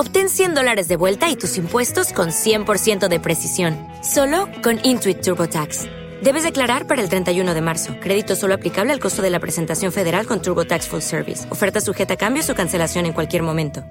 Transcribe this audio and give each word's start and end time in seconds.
Obtén 0.00 0.28
100 0.28 0.54
dólares 0.54 0.86
de 0.86 0.94
vuelta 0.94 1.28
y 1.28 1.34
tus 1.34 1.56
impuestos 1.56 2.12
con 2.12 2.28
100% 2.28 3.08
de 3.08 3.18
precisión, 3.18 3.76
solo 4.04 4.48
con 4.62 4.78
Intuit 4.84 5.22
TurboTax. 5.22 5.86
Debes 6.22 6.44
declarar 6.44 6.86
para 6.86 7.02
el 7.02 7.08
31 7.08 7.52
de 7.52 7.60
marzo. 7.60 7.96
Crédito 7.98 8.36
solo 8.36 8.54
aplicable 8.54 8.92
al 8.92 9.00
costo 9.00 9.22
de 9.22 9.30
la 9.30 9.40
presentación 9.40 9.90
federal 9.90 10.28
con 10.28 10.40
TurboTax 10.40 10.86
Full 10.86 11.00
Service. 11.00 11.50
Oferta 11.50 11.80
sujeta 11.80 12.14
a 12.14 12.16
cambios 12.16 12.48
o 12.48 12.54
cancelación 12.54 13.06
en 13.06 13.12
cualquier 13.12 13.42
momento. 13.42 13.84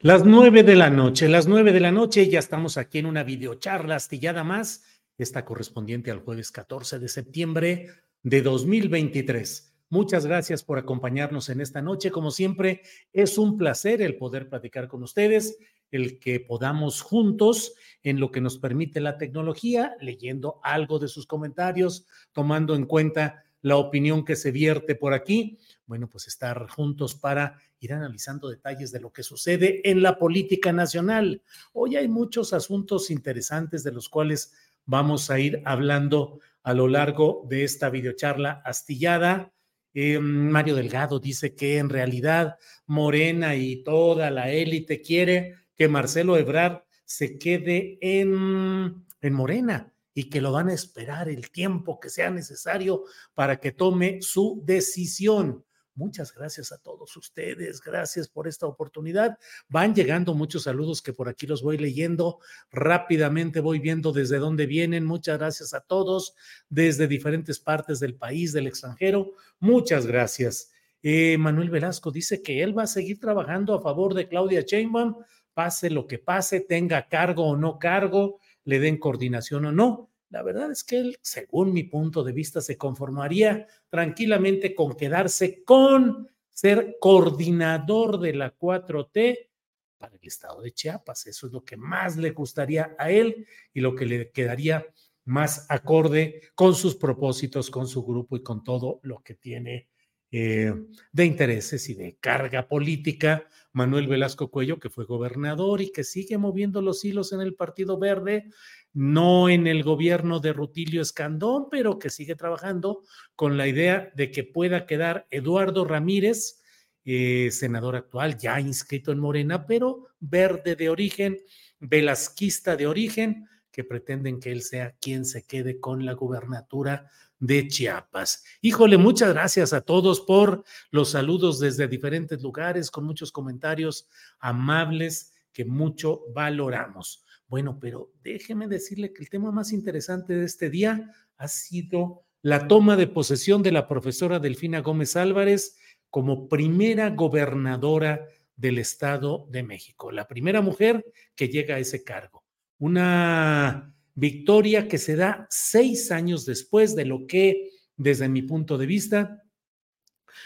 Las 0.00 0.24
nueve 0.24 0.64
de 0.64 0.74
la 0.74 0.90
noche, 0.90 1.28
las 1.28 1.46
nueve 1.46 1.70
de 1.70 1.78
la 1.78 1.92
noche, 1.92 2.28
ya 2.28 2.40
estamos 2.40 2.76
aquí 2.76 2.98
en 2.98 3.06
una 3.06 3.22
videocharla 3.22 3.94
astillada 3.94 4.42
más, 4.42 4.82
esta 5.16 5.44
correspondiente 5.44 6.10
al 6.10 6.18
jueves 6.18 6.50
14 6.50 6.98
de 6.98 7.08
septiembre 7.08 7.88
de 8.24 8.42
2023. 8.42 9.73
Muchas 9.94 10.26
gracias 10.26 10.64
por 10.64 10.76
acompañarnos 10.76 11.48
en 11.50 11.60
esta 11.60 11.80
noche. 11.80 12.10
Como 12.10 12.32
siempre, 12.32 12.82
es 13.12 13.38
un 13.38 13.56
placer 13.56 14.02
el 14.02 14.16
poder 14.16 14.48
platicar 14.48 14.88
con 14.88 15.04
ustedes, 15.04 15.56
el 15.92 16.18
que 16.18 16.40
podamos 16.40 17.00
juntos, 17.00 17.74
en 18.02 18.18
lo 18.18 18.32
que 18.32 18.40
nos 18.40 18.58
permite 18.58 19.00
la 19.00 19.18
tecnología, 19.18 19.94
leyendo 20.00 20.58
algo 20.64 20.98
de 20.98 21.06
sus 21.06 21.28
comentarios, 21.28 22.08
tomando 22.32 22.74
en 22.74 22.86
cuenta 22.86 23.44
la 23.62 23.76
opinión 23.76 24.24
que 24.24 24.34
se 24.34 24.50
vierte 24.50 24.96
por 24.96 25.14
aquí, 25.14 25.60
bueno, 25.86 26.08
pues 26.08 26.26
estar 26.26 26.68
juntos 26.68 27.14
para 27.14 27.60
ir 27.78 27.92
analizando 27.92 28.48
detalles 28.48 28.90
de 28.90 28.98
lo 28.98 29.12
que 29.12 29.22
sucede 29.22 29.88
en 29.88 30.02
la 30.02 30.18
política 30.18 30.72
nacional. 30.72 31.40
Hoy 31.72 31.94
hay 31.94 32.08
muchos 32.08 32.52
asuntos 32.52 33.12
interesantes 33.12 33.84
de 33.84 33.92
los 33.92 34.08
cuales 34.08 34.54
vamos 34.86 35.30
a 35.30 35.38
ir 35.38 35.62
hablando 35.64 36.40
a 36.64 36.74
lo 36.74 36.88
largo 36.88 37.46
de 37.48 37.62
esta 37.62 37.90
videocharla 37.90 38.60
astillada. 38.64 39.52
Eh, 39.94 40.18
Mario 40.18 40.74
Delgado 40.74 41.20
dice 41.20 41.54
que 41.54 41.78
en 41.78 41.88
realidad 41.88 42.56
Morena 42.86 43.54
y 43.54 43.82
toda 43.84 44.30
la 44.30 44.50
élite 44.50 45.00
quiere 45.00 45.54
que 45.76 45.88
Marcelo 45.88 46.36
Ebrard 46.36 46.82
se 47.04 47.38
quede 47.38 47.98
en, 48.00 49.06
en 49.20 49.32
Morena 49.32 49.92
y 50.12 50.28
que 50.30 50.40
lo 50.40 50.52
van 50.52 50.68
a 50.68 50.74
esperar 50.74 51.28
el 51.28 51.50
tiempo 51.50 52.00
que 52.00 52.10
sea 52.10 52.30
necesario 52.30 53.04
para 53.34 53.60
que 53.60 53.72
tome 53.72 54.20
su 54.20 54.62
decisión. 54.64 55.64
Muchas 55.96 56.34
gracias 56.34 56.72
a 56.72 56.78
todos 56.78 57.16
ustedes, 57.16 57.80
gracias 57.80 58.28
por 58.28 58.48
esta 58.48 58.66
oportunidad. 58.66 59.38
Van 59.68 59.94
llegando 59.94 60.34
muchos 60.34 60.64
saludos 60.64 61.00
que 61.00 61.12
por 61.12 61.28
aquí 61.28 61.46
los 61.46 61.62
voy 61.62 61.78
leyendo 61.78 62.40
rápidamente, 62.72 63.60
voy 63.60 63.78
viendo 63.78 64.12
desde 64.12 64.38
dónde 64.38 64.66
vienen. 64.66 65.04
Muchas 65.04 65.38
gracias 65.38 65.72
a 65.72 65.80
todos 65.80 66.34
desde 66.68 67.06
diferentes 67.06 67.60
partes 67.60 68.00
del 68.00 68.16
país, 68.16 68.52
del 68.52 68.66
extranjero. 68.66 69.32
Muchas 69.60 70.06
gracias. 70.06 70.72
Eh, 71.00 71.38
Manuel 71.38 71.70
Velasco 71.70 72.10
dice 72.10 72.42
que 72.42 72.62
él 72.62 72.76
va 72.76 72.84
a 72.84 72.88
seguir 72.88 73.20
trabajando 73.20 73.74
a 73.74 73.80
favor 73.80 74.14
de 74.14 74.26
Claudia 74.26 74.62
Sheinbaum, 74.62 75.16
pase 75.52 75.90
lo 75.90 76.06
que 76.06 76.18
pase, 76.18 76.60
tenga 76.60 77.08
cargo 77.08 77.46
o 77.46 77.56
no 77.56 77.78
cargo, 77.78 78.40
le 78.64 78.80
den 78.80 78.98
coordinación 78.98 79.66
o 79.66 79.72
no. 79.72 80.10
La 80.34 80.42
verdad 80.42 80.72
es 80.72 80.82
que 80.82 80.98
él, 80.98 81.16
según 81.22 81.72
mi 81.72 81.84
punto 81.84 82.24
de 82.24 82.32
vista, 82.32 82.60
se 82.60 82.76
conformaría 82.76 83.68
tranquilamente 83.88 84.74
con 84.74 84.96
quedarse 84.96 85.62
con 85.62 86.28
ser 86.50 86.96
coordinador 86.98 88.18
de 88.18 88.34
la 88.34 88.52
4T 88.58 89.48
para 89.96 90.16
el 90.16 90.26
estado 90.26 90.60
de 90.60 90.72
Chiapas. 90.72 91.28
Eso 91.28 91.46
es 91.46 91.52
lo 91.52 91.64
que 91.64 91.76
más 91.76 92.16
le 92.16 92.32
gustaría 92.32 92.96
a 92.98 93.12
él 93.12 93.46
y 93.72 93.78
lo 93.78 93.94
que 93.94 94.06
le 94.06 94.32
quedaría 94.32 94.84
más 95.24 95.66
acorde 95.68 96.40
con 96.56 96.74
sus 96.74 96.96
propósitos, 96.96 97.70
con 97.70 97.86
su 97.86 98.04
grupo 98.04 98.34
y 98.34 98.42
con 98.42 98.64
todo 98.64 98.98
lo 99.04 99.22
que 99.22 99.34
tiene 99.34 99.88
eh, 100.32 100.74
de 101.12 101.24
intereses 101.26 101.88
y 101.88 101.94
de 101.94 102.16
carga 102.16 102.66
política. 102.66 103.48
Manuel 103.72 104.08
Velasco 104.08 104.50
Cuello, 104.50 104.80
que 104.80 104.90
fue 104.90 105.04
gobernador 105.04 105.80
y 105.80 105.92
que 105.92 106.02
sigue 106.02 106.38
moviendo 106.38 106.82
los 106.82 107.04
hilos 107.04 107.32
en 107.32 107.40
el 107.40 107.54
Partido 107.54 108.00
Verde, 108.00 108.50
no 108.94 109.48
en 109.48 109.66
el 109.66 109.82
gobierno 109.82 110.40
de 110.40 110.52
Rutilio 110.52 111.02
Escandón, 111.02 111.66
pero 111.70 111.98
que 111.98 112.10
sigue 112.10 112.36
trabajando 112.36 113.02
con 113.36 113.58
la 113.58 113.66
idea 113.66 114.12
de 114.14 114.30
que 114.30 114.44
pueda 114.44 114.86
quedar 114.86 115.26
Eduardo 115.30 115.84
Ramírez, 115.84 116.62
eh, 117.04 117.50
senador 117.50 117.96
actual, 117.96 118.38
ya 118.38 118.60
inscrito 118.60 119.12
en 119.12 119.18
Morena, 119.18 119.66
pero 119.66 120.08
verde 120.20 120.76
de 120.76 120.88
origen, 120.88 121.38
velasquista 121.80 122.76
de 122.76 122.86
origen, 122.86 123.48
que 123.70 123.82
pretenden 123.82 124.38
que 124.38 124.52
él 124.52 124.62
sea 124.62 124.94
quien 125.00 125.24
se 125.24 125.44
quede 125.44 125.80
con 125.80 126.06
la 126.06 126.12
gubernatura 126.12 127.10
de 127.40 127.66
Chiapas. 127.66 128.44
Híjole, 128.60 128.96
muchas 128.96 129.34
gracias 129.34 129.72
a 129.72 129.80
todos 129.80 130.20
por 130.20 130.64
los 130.92 131.10
saludos 131.10 131.58
desde 131.58 131.88
diferentes 131.88 132.40
lugares, 132.40 132.90
con 132.90 133.04
muchos 133.04 133.32
comentarios 133.32 134.08
amables 134.38 135.34
que 135.52 135.64
mucho 135.64 136.22
valoramos. 136.32 137.24
Bueno, 137.48 137.78
pero 137.80 138.12
déjeme 138.22 138.68
decirle 138.68 139.12
que 139.12 139.22
el 139.22 139.28
tema 139.28 139.52
más 139.52 139.72
interesante 139.72 140.34
de 140.34 140.44
este 140.44 140.70
día 140.70 141.10
ha 141.36 141.48
sido 141.48 142.24
la 142.42 142.68
toma 142.68 142.96
de 142.96 143.06
posesión 143.06 143.62
de 143.62 143.72
la 143.72 143.88
profesora 143.88 144.38
Delfina 144.38 144.80
Gómez 144.80 145.16
Álvarez 145.16 145.78
como 146.10 146.48
primera 146.48 147.10
gobernadora 147.10 148.26
del 148.56 148.78
Estado 148.78 149.46
de 149.50 149.62
México, 149.62 150.12
la 150.12 150.28
primera 150.28 150.60
mujer 150.60 151.04
que 151.34 151.48
llega 151.48 151.76
a 151.76 151.78
ese 151.78 152.04
cargo. 152.04 152.44
Una 152.78 153.94
victoria 154.14 154.86
que 154.86 154.98
se 154.98 155.16
da 155.16 155.46
seis 155.50 156.10
años 156.10 156.46
después 156.46 156.94
de 156.94 157.04
lo 157.04 157.26
que, 157.26 157.70
desde 157.96 158.28
mi 158.28 158.42
punto 158.42 158.78
de 158.78 158.86
vista, 158.86 159.43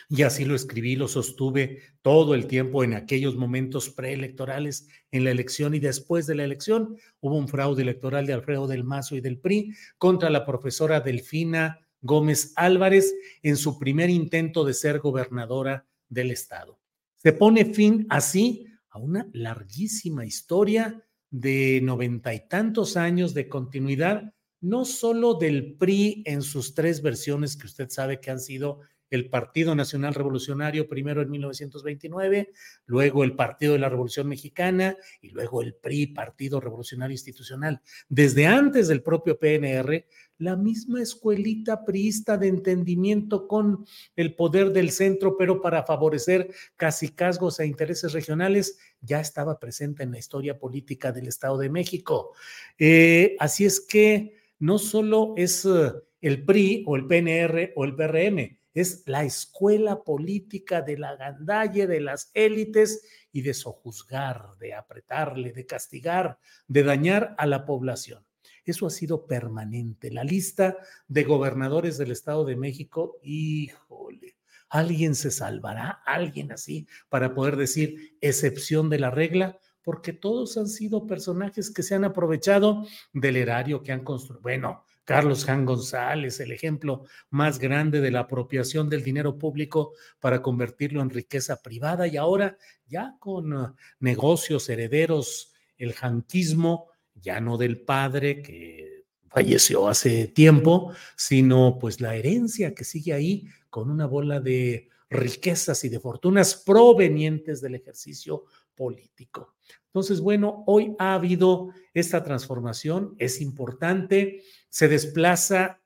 y 0.08 0.22
así 0.22 0.44
lo 0.44 0.54
escribí, 0.54 0.96
lo 0.96 1.08
sostuve 1.08 1.82
todo 2.02 2.34
el 2.34 2.46
tiempo 2.46 2.84
en 2.84 2.94
aquellos 2.94 3.36
momentos 3.36 3.90
preelectorales, 3.90 4.88
en 5.10 5.24
la 5.24 5.30
elección 5.30 5.74
y 5.74 5.78
después 5.78 6.26
de 6.26 6.34
la 6.34 6.44
elección. 6.44 6.96
Hubo 7.20 7.36
un 7.36 7.48
fraude 7.48 7.82
electoral 7.82 8.26
de 8.26 8.32
Alfredo 8.32 8.66
del 8.66 8.84
Mazo 8.84 9.16
y 9.16 9.20
del 9.20 9.38
PRI 9.38 9.74
contra 9.98 10.30
la 10.30 10.44
profesora 10.44 11.00
Delfina 11.00 11.80
Gómez 12.00 12.52
Álvarez 12.56 13.14
en 13.42 13.56
su 13.56 13.78
primer 13.78 14.10
intento 14.10 14.64
de 14.64 14.74
ser 14.74 15.00
gobernadora 15.00 15.86
del 16.08 16.30
estado. 16.30 16.78
Se 17.16 17.32
pone 17.32 17.64
fin 17.64 18.06
así 18.08 18.66
a 18.90 18.98
una 18.98 19.28
larguísima 19.32 20.24
historia 20.24 21.04
de 21.30 21.80
noventa 21.82 22.32
y 22.32 22.48
tantos 22.48 22.96
años 22.96 23.34
de 23.34 23.48
continuidad, 23.48 24.32
no 24.60 24.84
solo 24.84 25.34
del 25.34 25.74
PRI 25.74 26.22
en 26.26 26.42
sus 26.42 26.74
tres 26.74 27.02
versiones 27.02 27.56
que 27.56 27.66
usted 27.66 27.90
sabe 27.90 28.20
que 28.20 28.30
han 28.30 28.40
sido 28.40 28.80
el 29.10 29.28
Partido 29.30 29.74
Nacional 29.74 30.14
Revolucionario 30.14 30.88
primero 30.88 31.22
en 31.22 31.30
1929, 31.30 32.50
luego 32.86 33.24
el 33.24 33.34
Partido 33.34 33.72
de 33.72 33.78
la 33.78 33.88
Revolución 33.88 34.28
Mexicana 34.28 34.96
y 35.20 35.30
luego 35.30 35.62
el 35.62 35.74
PRI, 35.74 36.08
Partido 36.08 36.60
Revolucionario 36.60 37.14
Institucional. 37.14 37.80
Desde 38.08 38.46
antes 38.46 38.88
del 38.88 39.02
propio 39.02 39.38
PNR, 39.38 40.06
la 40.38 40.56
misma 40.56 41.02
escuelita 41.02 41.84
priista 41.84 42.36
de 42.36 42.48
entendimiento 42.48 43.48
con 43.48 43.84
el 44.14 44.34
poder 44.34 44.72
del 44.72 44.90
centro, 44.90 45.36
pero 45.36 45.60
para 45.60 45.82
favorecer 45.84 46.52
casi 46.76 47.10
casgos 47.10 47.58
e 47.58 47.66
intereses 47.66 48.12
regionales, 48.12 48.78
ya 49.00 49.20
estaba 49.20 49.58
presente 49.58 50.04
en 50.04 50.12
la 50.12 50.18
historia 50.18 50.58
política 50.58 51.12
del 51.12 51.28
Estado 51.28 51.58
de 51.58 51.70
México. 51.70 52.32
Eh, 52.78 53.36
así 53.40 53.64
es 53.64 53.80
que 53.80 54.36
no 54.60 54.78
solo 54.78 55.34
es 55.36 55.64
eh, 55.64 55.92
el 56.20 56.44
PRI 56.44 56.84
o 56.86 56.96
el 56.96 57.06
PNR 57.06 57.72
o 57.76 57.84
el 57.84 57.94
PRM, 57.94 58.57
es 58.74 59.02
la 59.06 59.24
escuela 59.24 60.02
política 60.04 60.82
de 60.82 60.98
la 60.98 61.16
gandalle, 61.16 61.86
de 61.86 62.00
las 62.00 62.30
élites, 62.34 63.02
y 63.32 63.42
de 63.42 63.54
sojuzgar, 63.54 64.56
de 64.58 64.74
apretarle, 64.74 65.52
de 65.52 65.66
castigar, 65.66 66.38
de 66.66 66.82
dañar 66.82 67.34
a 67.38 67.46
la 67.46 67.64
población. 67.64 68.24
Eso 68.64 68.86
ha 68.86 68.90
sido 68.90 69.26
permanente. 69.26 70.10
La 70.10 70.24
lista 70.24 70.76
de 71.06 71.24
gobernadores 71.24 71.98
del 71.98 72.10
Estado 72.10 72.44
de 72.44 72.56
México, 72.56 73.18
híjole, 73.22 74.36
¿alguien 74.68 75.14
se 75.14 75.30
salvará? 75.30 76.02
¿Alguien 76.04 76.52
así 76.52 76.86
para 77.08 77.34
poder 77.34 77.56
decir 77.56 78.16
excepción 78.20 78.90
de 78.90 78.98
la 78.98 79.10
regla? 79.10 79.58
Porque 79.82 80.12
todos 80.12 80.58
han 80.58 80.68
sido 80.68 81.06
personajes 81.06 81.70
que 81.70 81.82
se 81.82 81.94
han 81.94 82.04
aprovechado 82.04 82.86
del 83.12 83.36
erario 83.36 83.82
que 83.82 83.92
han 83.92 84.04
construido. 84.04 84.42
Bueno, 84.42 84.84
Carlos 85.08 85.46
Jan 85.46 85.64
González, 85.64 86.38
el 86.38 86.52
ejemplo 86.52 87.06
más 87.30 87.58
grande 87.58 88.02
de 88.02 88.10
la 88.10 88.20
apropiación 88.20 88.90
del 88.90 89.02
dinero 89.02 89.38
público 89.38 89.94
para 90.20 90.42
convertirlo 90.42 91.00
en 91.00 91.08
riqueza 91.08 91.62
privada 91.62 92.06
y 92.06 92.18
ahora 92.18 92.58
ya 92.86 93.16
con 93.18 93.54
uh, 93.54 93.74
negocios 94.00 94.68
herederos, 94.68 95.54
el 95.78 95.94
janquismo, 95.94 96.90
ya 97.14 97.40
no 97.40 97.56
del 97.56 97.80
padre 97.80 98.42
que 98.42 99.06
falleció 99.28 99.88
hace 99.88 100.26
tiempo, 100.26 100.92
sino 101.16 101.78
pues 101.80 102.02
la 102.02 102.14
herencia 102.14 102.74
que 102.74 102.84
sigue 102.84 103.14
ahí 103.14 103.48
con 103.70 103.90
una 103.90 104.04
bola 104.04 104.40
de 104.40 104.90
riquezas 105.08 105.84
y 105.84 105.88
de 105.88 106.00
fortunas 106.00 106.54
provenientes 106.54 107.62
del 107.62 107.76
ejercicio 107.76 108.44
político. 108.74 109.54
Entonces, 109.88 110.20
bueno, 110.20 110.64
hoy 110.66 110.94
ha 110.98 111.14
habido 111.14 111.72
esta 111.94 112.22
transformación, 112.22 113.14
es 113.18 113.40
importante, 113.40 114.42
se 114.68 114.88
desplaza, 114.88 115.82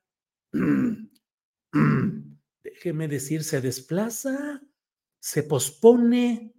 déjeme 2.63 3.09
decir, 3.09 3.45
se 3.45 3.61
desplaza, 3.61 4.61
se 5.21 5.43
pospone, 5.45 6.53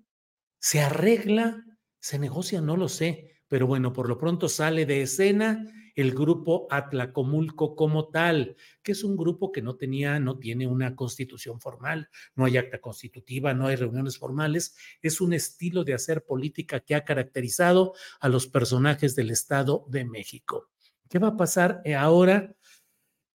se 0.60 0.80
arregla, 0.80 1.66
se 2.00 2.18
negocia, 2.18 2.62
no 2.62 2.78
lo 2.78 2.88
sé, 2.88 3.42
pero 3.50 3.68
bueno, 3.68 3.92
por 3.92 4.08
lo 4.08 4.18
pronto 4.18 4.48
sale 4.48 4.86
de 4.86 5.02
escena 5.02 5.68
el 5.96 6.14
grupo 6.14 6.68
Atlacomulco 6.70 7.76
como 7.76 8.10
tal, 8.10 8.56
que 8.82 8.94
es 8.94 9.04
un 9.04 9.16
grupo 9.16 9.52
que 9.52 9.62
no 9.62 9.76
tenía, 9.76 10.20
no 10.20 10.38
tiene 10.38 10.68
una 10.68 10.96
constitución 10.96 11.60
formal, 11.60 12.10
no 12.36 12.46
hay 12.46 12.58
acta 12.58 12.80
constitutiva, 12.82 13.54
no 13.54 13.68
hay 13.68 13.76
reuniones 13.76 14.18
formales, 14.18 14.76
es 15.02 15.22
un 15.22 15.34
estilo 15.34 15.84
de 15.84 15.94
hacer 15.94 16.26
política 16.26 16.80
que 16.80 16.96
ha 16.96 17.06
caracterizado 17.06 17.94
a 18.20 18.30
los 18.30 18.48
personajes 18.48 19.16
del 19.16 19.32
Estado 19.32 19.86
de 19.90 20.06
México. 20.06 20.70
¿Qué 21.10 21.20
va 21.20 21.30
a 21.30 21.38
pasar 21.38 21.82
eh, 21.86 21.96
ahora? 21.96 22.56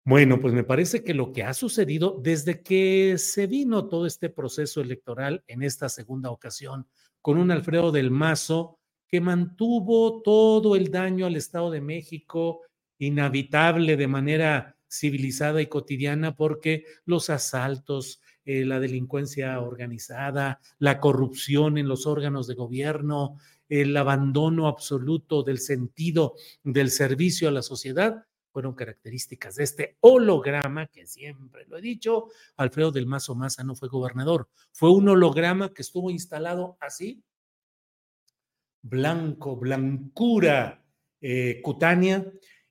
Bueno, 0.03 0.39
pues 0.39 0.53
me 0.53 0.63
parece 0.63 1.03
que 1.03 1.13
lo 1.13 1.33
que 1.33 1.43
ha 1.43 1.53
sucedido 1.53 2.17
desde 2.23 2.63
que 2.63 3.17
se 3.17 3.45
vino 3.45 3.89
todo 3.89 4.05
este 4.05 4.29
proceso 4.29 4.79
electoral 4.79 5.43
en 5.47 5.63
esta 5.63 5.89
segunda 5.89 6.31
ocasión 6.31 6.87
con 7.21 7.37
un 7.37 7.51
Alfredo 7.51 7.91
del 7.91 8.09
Mazo 8.09 8.76
que 9.07 9.21
mantuvo 9.21 10.21
todo 10.21 10.75
el 10.75 10.91
daño 10.91 11.25
al 11.25 11.35
Estado 11.35 11.71
de 11.71 11.81
México 11.81 12.61
inhabitable 12.99 13.95
de 13.95 14.07
manera 14.07 14.77
civilizada 14.89 15.61
y 15.61 15.67
cotidiana 15.67 16.35
porque 16.35 16.85
los 17.05 17.29
asaltos, 17.29 18.21
eh, 18.45 18.65
la 18.65 18.79
delincuencia 18.79 19.59
organizada, 19.59 20.59
la 20.79 20.99
corrupción 20.99 21.77
en 21.77 21.87
los 21.87 22.05
órganos 22.05 22.47
de 22.47 22.55
gobierno, 22.55 23.37
el 23.69 23.95
abandono 23.97 24.67
absoluto 24.67 25.43
del 25.43 25.59
sentido 25.59 26.35
del 26.63 26.89
servicio 26.89 27.49
a 27.49 27.51
la 27.51 27.61
sociedad, 27.61 28.25
fueron 28.51 28.73
características 28.73 29.55
de 29.55 29.63
este 29.65 29.97
holograma 29.99 30.87
que 30.87 31.05
siempre 31.05 31.65
lo 31.67 31.77
he 31.77 31.81
dicho, 31.81 32.29
Alfredo 32.55 32.91
del 32.91 33.05
Mazo 33.05 33.35
Maza 33.35 33.63
no 33.63 33.75
fue 33.75 33.89
gobernador, 33.89 34.49
fue 34.71 34.89
un 34.89 35.09
holograma 35.09 35.73
que 35.73 35.83
estuvo 35.83 36.09
instalado 36.09 36.77
así 36.79 37.23
blanco, 38.89 39.55
blancura 39.57 40.83
eh, 41.21 41.61
cutánea, 41.63 42.25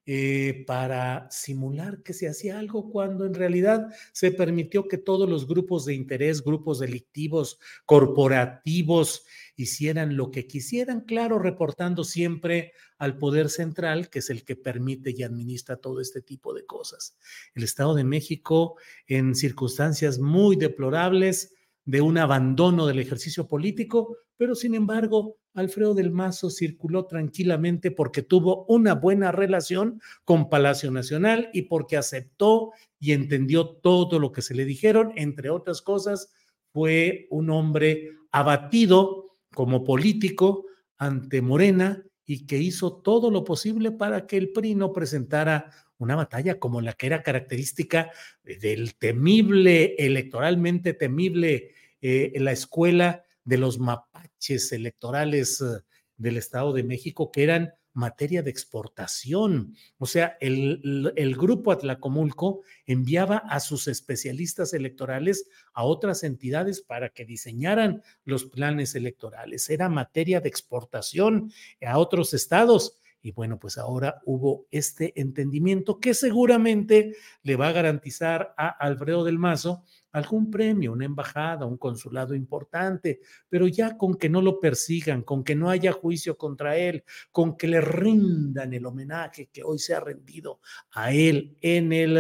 eh, 0.08 0.62
para 0.68 1.28
simular 1.32 2.00
que 2.04 2.12
se 2.12 2.28
hacía 2.28 2.60
algo 2.60 2.92
cuando 2.92 3.26
en 3.26 3.34
realidad 3.34 3.88
se 4.12 4.30
permitió 4.30 4.86
que 4.86 4.98
todos 4.98 5.28
los 5.28 5.48
grupos 5.48 5.84
de 5.84 5.94
interés, 5.94 6.44
grupos 6.44 6.78
delictivos, 6.78 7.58
corporativos, 7.86 9.24
hicieran 9.56 10.16
lo 10.16 10.30
que 10.30 10.46
quisieran, 10.46 11.00
claro, 11.00 11.40
reportando 11.40 12.04
siempre 12.04 12.72
al 12.98 13.18
poder 13.18 13.50
central, 13.50 14.08
que 14.08 14.20
es 14.20 14.30
el 14.30 14.44
que 14.44 14.54
permite 14.54 15.10
y 15.10 15.24
administra 15.24 15.74
todo 15.78 16.00
este 16.00 16.22
tipo 16.22 16.54
de 16.54 16.64
cosas. 16.64 17.18
El 17.56 17.64
Estado 17.64 17.96
de 17.96 18.04
México, 18.04 18.76
en 19.08 19.34
circunstancias 19.34 20.20
muy 20.20 20.54
deplorables, 20.54 21.52
de 21.84 22.00
un 22.00 22.18
abandono 22.18 22.86
del 22.86 23.00
ejercicio 23.00 23.48
político, 23.48 24.18
pero 24.36 24.54
sin 24.54 24.74
embargo, 24.74 25.36
Alfredo 25.54 25.94
del 25.94 26.10
Mazo 26.10 26.50
circuló 26.50 27.06
tranquilamente 27.06 27.90
porque 27.90 28.22
tuvo 28.22 28.66
una 28.66 28.94
buena 28.94 29.32
relación 29.32 30.00
con 30.24 30.50
Palacio 30.50 30.90
Nacional 30.90 31.48
y 31.52 31.62
porque 31.62 31.96
aceptó 31.96 32.72
y 32.98 33.12
entendió 33.12 33.68
todo 33.68 34.18
lo 34.18 34.32
que 34.32 34.42
se 34.42 34.54
le 34.54 34.64
dijeron, 34.64 35.12
entre 35.16 35.48
otras 35.48 35.80
cosas, 35.80 36.30
fue 36.72 37.26
un 37.30 37.48
hombre 37.50 38.10
abatido 38.30 39.36
como 39.54 39.84
político 39.84 40.66
ante 40.98 41.40
Morena 41.40 42.04
y 42.26 42.46
que 42.46 42.58
hizo 42.58 42.92
todo 42.92 43.30
lo 43.30 43.44
posible 43.44 43.92
para 43.92 44.26
que 44.26 44.36
el 44.36 44.52
PRI 44.52 44.74
no 44.74 44.92
presentara 44.92 45.70
una 45.98 46.16
batalla 46.16 46.58
como 46.58 46.80
la 46.82 46.92
que 46.92 47.06
era 47.06 47.22
característica 47.22 48.10
del 48.44 48.96
temible, 48.96 49.94
electoralmente 49.96 50.92
temible 50.92 51.70
eh, 52.02 52.32
la 52.36 52.52
escuela 52.52 53.25
de 53.46 53.56
los 53.56 53.78
mapaches 53.78 54.72
electorales 54.72 55.62
eh, 55.62 55.82
del 56.18 56.36
Estado 56.36 56.74
de 56.74 56.82
México, 56.82 57.30
que 57.30 57.44
eran 57.44 57.72
materia 57.94 58.42
de 58.42 58.50
exportación. 58.50 59.74
O 59.96 60.06
sea, 60.06 60.36
el, 60.40 61.12
el, 61.16 61.34
grupo 61.34 61.72
Atlacomulco 61.72 62.60
enviaba 62.84 63.38
a 63.38 63.58
sus 63.58 63.88
especialistas 63.88 64.74
electorales 64.74 65.48
a 65.72 65.84
otras 65.84 66.22
entidades 66.22 66.82
para 66.82 67.08
que 67.08 67.24
diseñaran 67.24 68.02
los 68.24 68.44
planes 68.44 68.94
electorales. 68.94 69.70
Era 69.70 69.88
materia 69.88 70.40
de 70.40 70.48
exportación 70.50 71.50
a 71.80 71.98
otros 71.98 72.34
estados. 72.34 72.98
Y 73.22 73.32
bueno, 73.32 73.58
pues 73.58 73.78
ahora 73.78 74.20
hubo 74.26 74.66
este 74.70 75.18
entendimiento 75.18 75.98
que 75.98 76.12
seguramente 76.12 77.16
le 77.42 77.56
va 77.56 77.68
a 77.68 77.72
garantizar 77.72 78.54
a 78.58 78.68
Alfredo 78.68 79.24
del 79.24 79.38
Mazo 79.38 79.84
algún 80.16 80.50
premio, 80.50 80.92
una 80.92 81.04
embajada, 81.04 81.66
un 81.66 81.76
consulado 81.76 82.34
importante, 82.34 83.20
pero 83.48 83.68
ya 83.68 83.98
con 83.98 84.16
que 84.16 84.30
no 84.30 84.40
lo 84.40 84.58
persigan, 84.58 85.22
con 85.22 85.44
que 85.44 85.54
no 85.54 85.68
haya 85.68 85.92
juicio 85.92 86.38
contra 86.38 86.76
él, 86.76 87.04
con 87.30 87.56
que 87.56 87.68
le 87.68 87.82
rindan 87.82 88.72
el 88.72 88.86
homenaje 88.86 89.50
que 89.52 89.62
hoy 89.62 89.78
se 89.78 89.94
ha 89.94 90.00
rendido 90.00 90.60
a 90.92 91.12
él 91.12 91.58
en 91.60 91.92
el, 91.92 92.16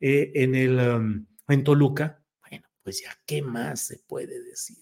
eh, 0.00 0.32
en 0.34 0.54
el, 0.54 0.78
um, 0.78 1.26
en 1.48 1.64
Toluca, 1.64 2.22
bueno, 2.48 2.66
pues 2.82 3.02
ya, 3.02 3.10
¿qué 3.26 3.42
más 3.42 3.80
se 3.80 3.98
puede 4.06 4.42
decir? 4.42 4.78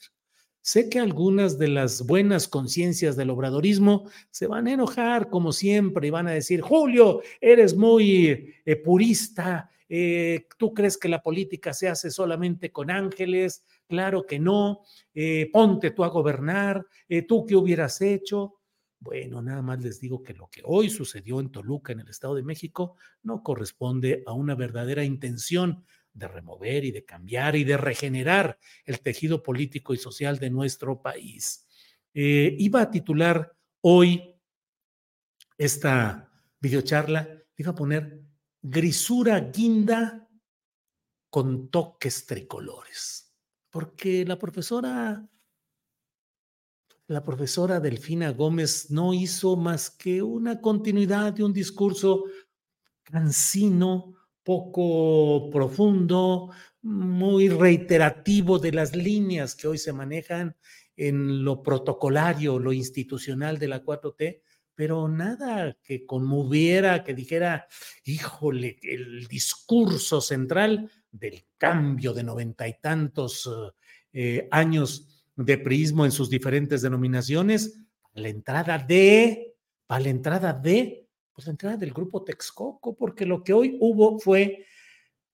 Sé 0.60 0.88
que 0.88 1.00
algunas 1.00 1.58
de 1.58 1.68
las 1.68 2.06
buenas 2.06 2.46
conciencias 2.46 3.16
del 3.16 3.30
obradorismo 3.30 4.08
se 4.30 4.46
van 4.46 4.68
a 4.68 4.72
enojar 4.72 5.30
como 5.30 5.52
siempre 5.52 6.08
y 6.08 6.10
van 6.10 6.28
a 6.28 6.32
decir, 6.32 6.60
Julio, 6.60 7.22
eres 7.40 7.76
muy 7.76 8.54
eh, 8.64 8.76
purista, 8.76 9.70
eh, 9.88 10.46
¿Tú 10.58 10.74
crees 10.74 10.98
que 10.98 11.08
la 11.08 11.22
política 11.22 11.72
se 11.72 11.88
hace 11.88 12.10
solamente 12.10 12.72
con 12.72 12.90
ángeles? 12.90 13.64
Claro 13.86 14.26
que 14.26 14.38
no. 14.38 14.82
Eh, 15.14 15.48
ponte 15.52 15.92
tú 15.92 16.04
a 16.04 16.08
gobernar. 16.08 16.84
Eh, 17.08 17.22
¿Tú 17.22 17.46
qué 17.46 17.56
hubieras 17.56 18.00
hecho? 18.00 18.54
Bueno, 18.98 19.42
nada 19.42 19.62
más 19.62 19.82
les 19.82 20.00
digo 20.00 20.22
que 20.22 20.34
lo 20.34 20.48
que 20.48 20.62
hoy 20.64 20.90
sucedió 20.90 21.38
en 21.40 21.50
Toluca, 21.52 21.92
en 21.92 22.00
el 22.00 22.08
Estado 22.08 22.34
de 22.34 22.42
México, 22.42 22.96
no 23.22 23.42
corresponde 23.42 24.22
a 24.26 24.32
una 24.32 24.54
verdadera 24.54 25.04
intención 25.04 25.84
de 26.12 26.28
remover 26.28 26.84
y 26.84 26.92
de 26.92 27.04
cambiar 27.04 27.56
y 27.56 27.64
de 27.64 27.76
regenerar 27.76 28.58
el 28.84 29.00
tejido 29.00 29.42
político 29.42 29.92
y 29.92 29.98
social 29.98 30.38
de 30.38 30.50
nuestro 30.50 31.02
país. 31.02 31.66
iba 32.14 32.80
a 32.80 32.90
titular 32.90 33.52
hoy 33.82 34.34
esta 35.58 36.32
videocharla, 36.58 37.28
iba 37.58 37.72
a 37.72 37.74
poner 37.74 38.25
grisura 38.68 39.38
guinda 39.40 40.28
con 41.30 41.68
toques 41.68 42.26
tricolores. 42.26 43.32
Porque 43.70 44.24
la 44.24 44.38
profesora, 44.38 45.28
la 47.06 47.22
profesora 47.22 47.78
Delfina 47.78 48.30
Gómez 48.30 48.90
no 48.90 49.14
hizo 49.14 49.56
más 49.56 49.90
que 49.90 50.22
una 50.22 50.60
continuidad 50.60 51.32
de 51.32 51.44
un 51.44 51.52
discurso 51.52 52.24
cansino, 53.02 54.14
poco 54.42 55.50
profundo, 55.50 56.50
muy 56.82 57.48
reiterativo 57.48 58.58
de 58.58 58.72
las 58.72 58.94
líneas 58.94 59.54
que 59.54 59.68
hoy 59.68 59.78
se 59.78 59.92
manejan 59.92 60.56
en 60.96 61.44
lo 61.44 61.62
protocolario, 61.62 62.58
lo 62.58 62.72
institucional 62.72 63.58
de 63.58 63.68
la 63.68 63.84
4T, 63.84 64.42
pero 64.76 65.08
nada 65.08 65.76
que 65.82 66.04
conmoviera, 66.04 67.02
que 67.02 67.14
dijera, 67.14 67.66
híjole, 68.04 68.78
el 68.82 69.26
discurso 69.26 70.20
central 70.20 70.90
del 71.10 71.46
cambio 71.56 72.12
de 72.12 72.22
noventa 72.22 72.68
y 72.68 72.78
tantos 72.78 73.50
eh, 74.12 74.46
años 74.50 75.24
de 75.34 75.58
prismo 75.58 76.04
en 76.04 76.12
sus 76.12 76.28
diferentes 76.28 76.82
denominaciones, 76.82 77.80
la 78.12 78.28
entrada 78.28 78.78
de, 78.78 79.54
para 79.86 80.02
la 80.02 80.08
entrada 80.10 80.52
de, 80.52 81.08
pues 81.32 81.46
la 81.46 81.52
entrada 81.52 81.76
del 81.78 81.92
grupo 81.92 82.22
Texcoco, 82.22 82.94
porque 82.94 83.24
lo 83.24 83.42
que 83.42 83.54
hoy 83.54 83.78
hubo 83.80 84.18
fue 84.18 84.66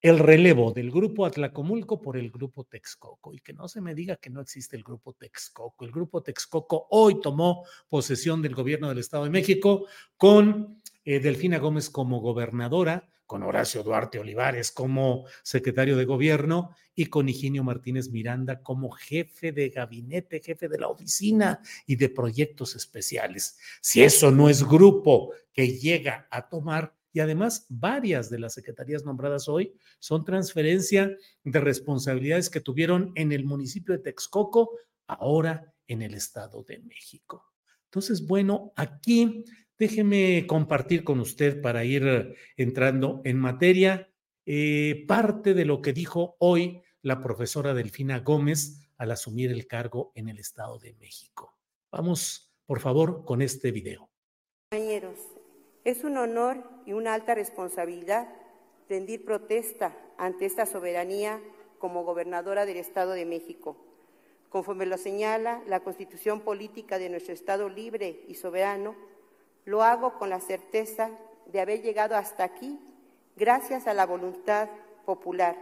el 0.02 0.18
relevo 0.18 0.72
del 0.72 0.90
grupo 0.90 1.24
Atlacomulco 1.24 2.00
por 2.00 2.16
el 2.16 2.28
grupo 2.28 2.64
Texcoco 2.64 3.32
y 3.32 3.38
que 3.38 3.52
no 3.52 3.68
se 3.68 3.80
me 3.80 3.94
diga 3.94 4.16
que 4.16 4.30
no 4.30 4.40
existe 4.40 4.76
el 4.76 4.82
grupo 4.82 5.12
Texcoco. 5.12 5.84
El 5.84 5.92
grupo 5.92 6.24
Texcoco 6.24 6.88
hoy 6.90 7.20
tomó 7.20 7.64
posesión 7.88 8.42
del 8.42 8.56
gobierno 8.56 8.88
del 8.88 8.98
Estado 8.98 9.24
de 9.24 9.30
México 9.30 9.86
con 10.16 10.82
eh, 11.04 11.20
Delfina 11.20 11.58
Gómez 11.58 11.88
como 11.88 12.20
gobernadora, 12.20 13.08
con 13.26 13.44
Horacio 13.44 13.84
Duarte 13.84 14.18
Olivares 14.18 14.72
como 14.72 15.24
secretario 15.44 15.96
de 15.96 16.04
gobierno 16.04 16.74
y 16.96 17.06
con 17.06 17.28
Higinio 17.28 17.62
Martínez 17.62 18.10
Miranda 18.10 18.60
como 18.60 18.90
jefe 18.90 19.52
de 19.52 19.68
gabinete, 19.68 20.40
jefe 20.40 20.68
de 20.68 20.78
la 20.78 20.88
oficina 20.88 21.60
y 21.86 21.94
de 21.94 22.08
proyectos 22.08 22.74
especiales. 22.74 23.56
Si 23.80 24.02
eso 24.02 24.32
no 24.32 24.48
es 24.48 24.64
grupo 24.64 25.32
que 25.52 25.78
llega 25.78 26.26
a 26.28 26.48
tomar 26.48 26.92
y 27.12 27.20
además 27.20 27.66
varias 27.68 28.30
de 28.30 28.38
las 28.38 28.54
secretarías 28.54 29.04
nombradas 29.04 29.48
hoy 29.48 29.74
son 29.98 30.24
transferencia 30.24 31.16
de 31.44 31.60
responsabilidades 31.60 32.50
que 32.50 32.60
tuvieron 32.60 33.12
en 33.14 33.32
el 33.32 33.44
municipio 33.44 33.94
de 33.94 34.02
Texcoco, 34.02 34.70
ahora 35.06 35.74
en 35.86 36.02
el 36.02 36.14
Estado 36.14 36.62
de 36.62 36.78
México. 36.78 37.52
Entonces, 37.84 38.26
bueno, 38.26 38.72
aquí 38.76 39.44
déjeme 39.78 40.46
compartir 40.46 41.04
con 41.04 41.20
usted 41.20 41.60
para 41.60 41.84
ir 41.84 42.34
entrando 42.56 43.20
en 43.24 43.38
materia 43.38 44.08
eh, 44.46 45.04
parte 45.06 45.54
de 45.54 45.64
lo 45.64 45.82
que 45.82 45.92
dijo 45.92 46.36
hoy 46.38 46.82
la 47.02 47.20
profesora 47.20 47.74
Delfina 47.74 48.20
Gómez 48.20 48.88
al 48.96 49.10
asumir 49.10 49.50
el 49.50 49.66
cargo 49.66 50.12
en 50.14 50.28
el 50.28 50.38
Estado 50.38 50.78
de 50.78 50.94
México. 50.94 51.58
Vamos, 51.90 52.54
por 52.64 52.80
favor, 52.80 53.24
con 53.24 53.42
este 53.42 53.72
video. 53.72 54.08
Compañeros, 54.70 55.18
es 55.84 56.04
un 56.04 56.16
honor 56.16 56.62
y 56.86 56.92
una 56.92 57.14
alta 57.14 57.34
responsabilidad 57.34 58.28
rendir 58.88 59.24
protesta 59.24 59.96
ante 60.16 60.46
esta 60.46 60.66
soberanía 60.66 61.40
como 61.78 62.04
gobernadora 62.04 62.66
del 62.66 62.76
Estado 62.76 63.12
de 63.12 63.24
México. 63.24 63.76
Conforme 64.50 64.86
lo 64.86 64.98
señala 64.98 65.62
la 65.66 65.80
Constitución 65.80 66.40
Política 66.40 66.98
de 66.98 67.08
nuestro 67.08 67.32
Estado 67.32 67.68
libre 67.68 68.22
y 68.28 68.34
soberano, 68.34 68.94
lo 69.64 69.82
hago 69.82 70.18
con 70.18 70.30
la 70.30 70.40
certeza 70.40 71.10
de 71.46 71.60
haber 71.60 71.82
llegado 71.82 72.16
hasta 72.16 72.44
aquí 72.44 72.78
gracias 73.36 73.86
a 73.86 73.94
la 73.94 74.06
voluntad 74.06 74.68
popular, 75.04 75.56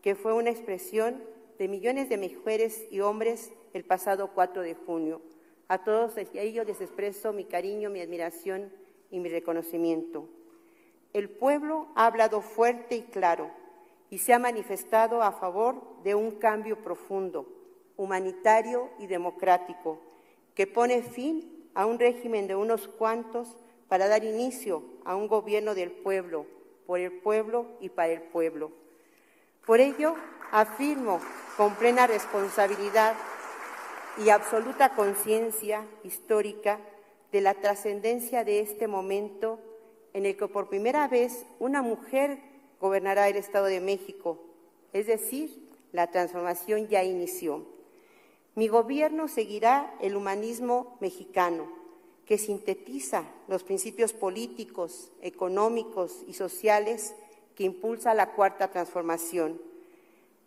que 0.00 0.14
fue 0.14 0.32
una 0.32 0.50
expresión 0.50 1.22
de 1.58 1.68
millones 1.68 2.08
de 2.08 2.16
mujeres 2.16 2.86
y 2.90 3.00
hombres 3.00 3.52
el 3.74 3.84
pasado 3.84 4.30
4 4.32 4.62
de 4.62 4.74
junio. 4.74 5.20
A 5.68 5.84
todos 5.84 6.16
ellos 6.34 6.66
les 6.66 6.80
expreso 6.80 7.32
mi 7.32 7.44
cariño, 7.44 7.90
mi 7.90 8.00
admiración 8.00 8.72
y 9.10 9.20
mi 9.20 9.28
reconocimiento. 9.28 10.28
El 11.12 11.28
pueblo 11.28 11.88
ha 11.94 12.06
hablado 12.06 12.40
fuerte 12.40 12.96
y 12.96 13.02
claro 13.02 13.50
y 14.10 14.18
se 14.18 14.32
ha 14.32 14.38
manifestado 14.38 15.22
a 15.22 15.32
favor 15.32 15.82
de 16.02 16.14
un 16.14 16.32
cambio 16.32 16.82
profundo, 16.82 17.46
humanitario 17.96 18.90
y 18.98 19.06
democrático, 19.06 19.98
que 20.54 20.66
pone 20.66 21.02
fin 21.02 21.68
a 21.74 21.86
un 21.86 21.98
régimen 21.98 22.46
de 22.46 22.56
unos 22.56 22.88
cuantos 22.88 23.56
para 23.88 24.08
dar 24.08 24.24
inicio 24.24 24.82
a 25.04 25.16
un 25.16 25.28
gobierno 25.28 25.74
del 25.74 25.90
pueblo, 25.90 26.46
por 26.86 27.00
el 27.00 27.12
pueblo 27.12 27.66
y 27.80 27.88
para 27.88 28.12
el 28.12 28.22
pueblo. 28.22 28.70
Por 29.66 29.80
ello, 29.80 30.14
afirmo 30.50 31.20
con 31.56 31.74
plena 31.76 32.06
responsabilidad 32.06 33.14
y 34.18 34.30
absoluta 34.30 34.94
conciencia 34.94 35.86
histórica 36.02 36.80
de 37.32 37.40
la 37.40 37.54
trascendencia 37.54 38.44
de 38.44 38.60
este 38.60 38.88
momento 38.88 39.58
en 40.12 40.26
el 40.26 40.36
que 40.36 40.48
por 40.48 40.68
primera 40.68 41.06
vez 41.08 41.46
una 41.58 41.82
mujer 41.82 42.38
gobernará 42.80 43.28
el 43.28 43.36
Estado 43.36 43.66
de 43.66 43.80
México, 43.80 44.38
es 44.92 45.06
decir, 45.06 45.70
la 45.92 46.10
transformación 46.10 46.88
ya 46.88 47.04
inició. 47.04 47.64
Mi 48.54 48.68
gobierno 48.68 49.28
seguirá 49.28 49.94
el 50.00 50.16
humanismo 50.16 50.96
mexicano, 51.00 51.70
que 52.26 52.38
sintetiza 52.38 53.24
los 53.48 53.64
principios 53.64 54.12
políticos, 54.12 55.10
económicos 55.20 56.24
y 56.28 56.34
sociales 56.34 57.14
que 57.54 57.64
impulsa 57.64 58.14
la 58.14 58.32
cuarta 58.32 58.70
transformación, 58.70 59.60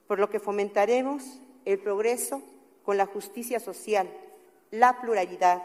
por 0.07 0.19
lo 0.19 0.29
que 0.29 0.39
fomentaremos 0.39 1.39
el 1.65 1.79
progreso 1.79 2.41
con 2.83 2.97
la 2.97 3.05
justicia 3.05 3.59
social, 3.59 4.09
la 4.71 5.01
pluralidad, 5.01 5.61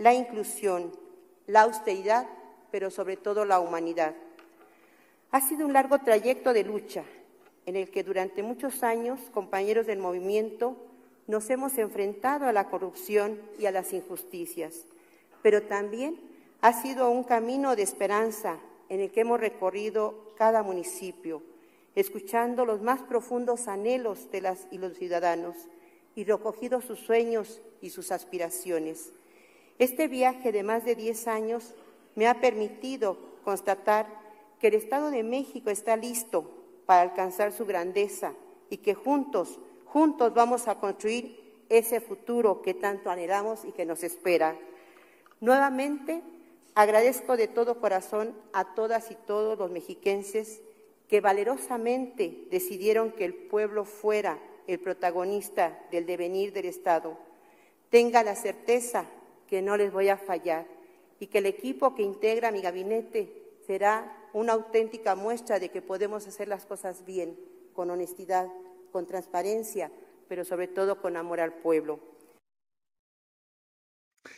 la 0.00 0.14
inclusión, 0.14 0.90
la 1.46 1.60
austeridad, 1.60 2.26
pero 2.70 2.90
sobre 2.90 3.18
todo 3.18 3.44
la 3.44 3.60
humanidad. 3.60 4.14
Ha 5.30 5.42
sido 5.42 5.66
un 5.66 5.74
largo 5.74 5.98
trayecto 5.98 6.54
de 6.54 6.64
lucha 6.64 7.04
en 7.66 7.76
el 7.76 7.90
que 7.90 8.02
durante 8.02 8.42
muchos 8.42 8.82
años, 8.82 9.20
compañeros 9.30 9.86
del 9.86 9.98
movimiento, 9.98 10.74
nos 11.26 11.50
hemos 11.50 11.76
enfrentado 11.76 12.46
a 12.46 12.52
la 12.52 12.70
corrupción 12.70 13.38
y 13.58 13.66
a 13.66 13.72
las 13.72 13.92
injusticias, 13.92 14.86
pero 15.42 15.64
también 15.64 16.18
ha 16.62 16.72
sido 16.72 17.10
un 17.10 17.22
camino 17.22 17.76
de 17.76 17.82
esperanza 17.82 18.58
en 18.88 19.00
el 19.00 19.12
que 19.12 19.20
hemos 19.20 19.38
recorrido 19.38 20.32
cada 20.34 20.62
municipio, 20.62 21.42
escuchando 21.94 22.64
los 22.64 22.80
más 22.80 23.02
profundos 23.02 23.68
anhelos 23.68 24.30
de 24.30 24.40
las 24.40 24.66
y 24.70 24.78
los 24.78 24.94
ciudadanos 24.96 25.56
y 26.14 26.24
recogido 26.24 26.80
sus 26.80 27.00
sueños 27.00 27.60
y 27.82 27.90
sus 27.90 28.10
aspiraciones. 28.12 29.12
Este 29.80 30.08
viaje 30.08 30.52
de 30.52 30.62
más 30.62 30.84
de 30.84 30.94
10 30.94 31.26
años 31.26 31.74
me 32.14 32.28
ha 32.28 32.38
permitido 32.38 33.16
constatar 33.42 34.06
que 34.60 34.66
el 34.66 34.74
Estado 34.74 35.10
de 35.10 35.22
México 35.22 35.70
está 35.70 35.96
listo 35.96 36.50
para 36.84 37.00
alcanzar 37.00 37.50
su 37.50 37.64
grandeza 37.64 38.34
y 38.68 38.76
que 38.76 38.92
juntos, 38.92 39.58
juntos 39.86 40.34
vamos 40.34 40.68
a 40.68 40.74
construir 40.74 41.64
ese 41.70 42.02
futuro 42.02 42.60
que 42.60 42.74
tanto 42.74 43.08
anhelamos 43.08 43.64
y 43.64 43.72
que 43.72 43.86
nos 43.86 44.02
espera. 44.02 44.54
Nuevamente, 45.40 46.20
agradezco 46.74 47.38
de 47.38 47.48
todo 47.48 47.80
corazón 47.80 48.34
a 48.52 48.74
todas 48.74 49.10
y 49.10 49.14
todos 49.14 49.58
los 49.58 49.70
mexiquenses 49.70 50.60
que 51.08 51.22
valerosamente 51.22 52.46
decidieron 52.50 53.12
que 53.12 53.24
el 53.24 53.32
pueblo 53.32 53.86
fuera 53.86 54.38
el 54.66 54.78
protagonista 54.78 55.82
del 55.90 56.04
devenir 56.04 56.52
del 56.52 56.66
Estado. 56.66 57.16
Tenga 57.88 58.22
la 58.22 58.36
certeza 58.36 59.06
que 59.50 59.60
no 59.60 59.76
les 59.76 59.92
voy 59.92 60.08
a 60.08 60.16
fallar 60.16 60.66
y 61.18 61.26
que 61.26 61.38
el 61.38 61.46
equipo 61.46 61.94
que 61.96 62.04
integra 62.04 62.52
mi 62.52 62.62
gabinete 62.62 63.58
será 63.66 64.16
una 64.32 64.52
auténtica 64.52 65.16
muestra 65.16 65.58
de 65.58 65.70
que 65.70 65.82
podemos 65.82 66.26
hacer 66.28 66.46
las 66.46 66.64
cosas 66.64 67.04
bien, 67.04 67.36
con 67.74 67.90
honestidad, 67.90 68.46
con 68.92 69.06
transparencia, 69.06 69.90
pero 70.28 70.44
sobre 70.44 70.68
todo 70.68 71.02
con 71.02 71.16
amor 71.16 71.40
al 71.40 71.54
pueblo. 71.54 71.98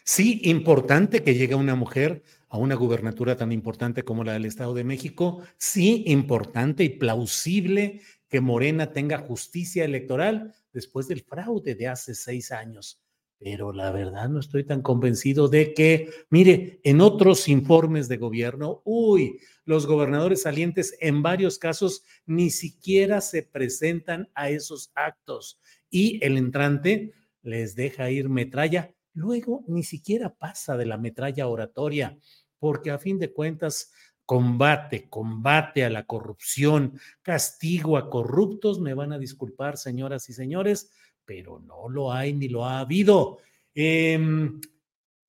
Sí, 0.03 0.41
importante 0.45 1.23
que 1.23 1.35
llegue 1.35 1.55
una 1.55 1.75
mujer 1.75 2.23
a 2.49 2.57
una 2.57 2.75
gubernatura 2.75 3.37
tan 3.37 3.53
importante 3.53 4.05
como 4.05 4.25
la 4.25 4.33
del 4.33 4.47
Estado 4.47 4.73
de 4.73 4.85
México. 4.85 5.43
Sí, 5.59 6.05
importante 6.07 6.85
y 6.85 6.89
plausible 6.89 8.01
que 8.29 8.41
Morena 8.41 8.93
tenga 8.93 9.19
justicia 9.19 9.85
electoral 9.85 10.55
después 10.73 11.07
del 11.07 11.21
fraude 11.23 11.75
de 11.75 11.89
hace 11.89 12.15
seis 12.15 12.51
años 12.51 13.02
pero 13.43 13.73
la 13.73 13.91
verdad 13.91 14.29
no 14.29 14.39
estoy 14.39 14.65
tan 14.65 14.83
convencido 14.83 15.49
de 15.49 15.75
que, 15.75 16.11
mire, 16.31 16.81
en 16.85 17.01
otros 17.01 17.49
informes 17.49 18.09
de 18.09 18.17
gobierno, 18.17 18.83
uy, 18.85 19.41
los 19.65 19.87
gobernadores 19.87 20.43
salientes 20.43 20.97
en 21.01 21.23
varios 21.23 21.59
casos 21.59 22.05
ni 22.25 22.51
siquiera 22.51 23.21
se 23.21 23.43
presentan 23.43 24.31
a 24.35 24.51
esos 24.51 24.93
actos 24.95 25.61
y 25.91 26.25
el 26.25 26.37
entrante 26.37 27.13
les 27.43 27.75
deja 27.75 28.11
ir 28.11 28.29
metralla, 28.29 28.95
luego 29.13 29.65
ni 29.67 29.83
siquiera 29.83 30.35
pasa 30.35 30.77
de 30.77 30.87
la 30.87 30.97
metralla 30.97 31.49
oratoria, 31.49 32.17
porque 32.61 32.93
a 32.93 32.99
fin 32.99 33.19
de 33.19 33.33
cuentas 33.33 33.93
combate, 34.25 35.09
combate 35.09 35.85
a 35.85 35.91
la 35.91 36.07
corrupción, 36.07 36.99
castigo 37.23 37.97
a 37.97 38.09
corruptos, 38.09 38.81
me 38.81 38.95
van 38.95 39.13
a 39.13 39.19
disculpar, 39.19 39.77
señoras 39.77 40.29
y 40.29 40.33
señores, 40.33 40.93
pero 41.25 41.59
no 41.61 41.89
lo 41.89 42.13
hay 42.13 42.33
ni 42.33 42.49
lo 42.49 42.65
ha 42.65 42.81
habido. 42.81 43.39
Em, 43.75 44.61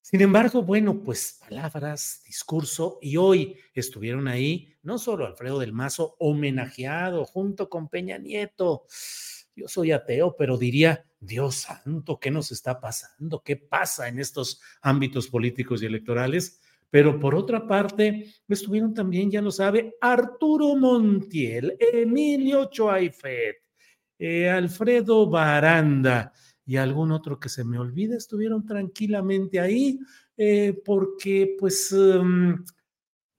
sin 0.01 0.21
embargo, 0.21 0.63
bueno, 0.63 1.01
pues 1.01 1.39
palabras, 1.39 2.21
discurso, 2.25 3.00
y 3.01 3.17
hoy 3.17 3.57
estuvieron 3.73 4.27
ahí 4.27 4.73
no 4.83 4.97
solo 4.97 5.25
Alfredo 5.25 5.59
del 5.59 5.71
Mazo, 5.71 6.15
homenajeado 6.19 7.25
junto 7.25 7.69
con 7.69 7.88
Peña 7.88 8.17
Nieto. 8.17 8.85
Yo 9.55 9.67
soy 9.67 9.91
ateo, 9.91 10.35
pero 10.35 10.57
diría, 10.57 11.05
Dios 11.19 11.55
santo, 11.55 12.19
¿qué 12.19 12.31
nos 12.31 12.51
está 12.51 12.79
pasando? 12.79 13.41
¿Qué 13.41 13.55
pasa 13.55 14.09
en 14.09 14.19
estos 14.19 14.62
ámbitos 14.81 15.29
políticos 15.29 15.81
y 15.81 15.85
electorales? 15.85 16.59
Pero 16.89 17.19
por 17.19 17.33
otra 17.33 17.65
parte, 17.65 18.27
estuvieron 18.47 18.93
también, 18.93 19.31
ya 19.31 19.41
lo 19.41 19.51
sabe, 19.51 19.95
Arturo 20.01 20.75
Montiel, 20.75 21.75
Emilio 21.79 22.65
Choaifet, 22.65 23.62
eh, 24.25 24.50
Alfredo 24.50 25.30
Baranda, 25.30 26.32
y 26.65 26.77
algún 26.77 27.12
otro 27.12 27.42
que 27.42 27.50
se 27.50 27.65
me 27.65 27.77
olvide 27.77 28.15
estuvieron 28.15 28.65
tranquilamente 28.65 29.60
ahí 29.60 30.00
eh, 30.38 30.82
porque 30.86 31.58
pues 31.60 31.92
em, 31.92 32.63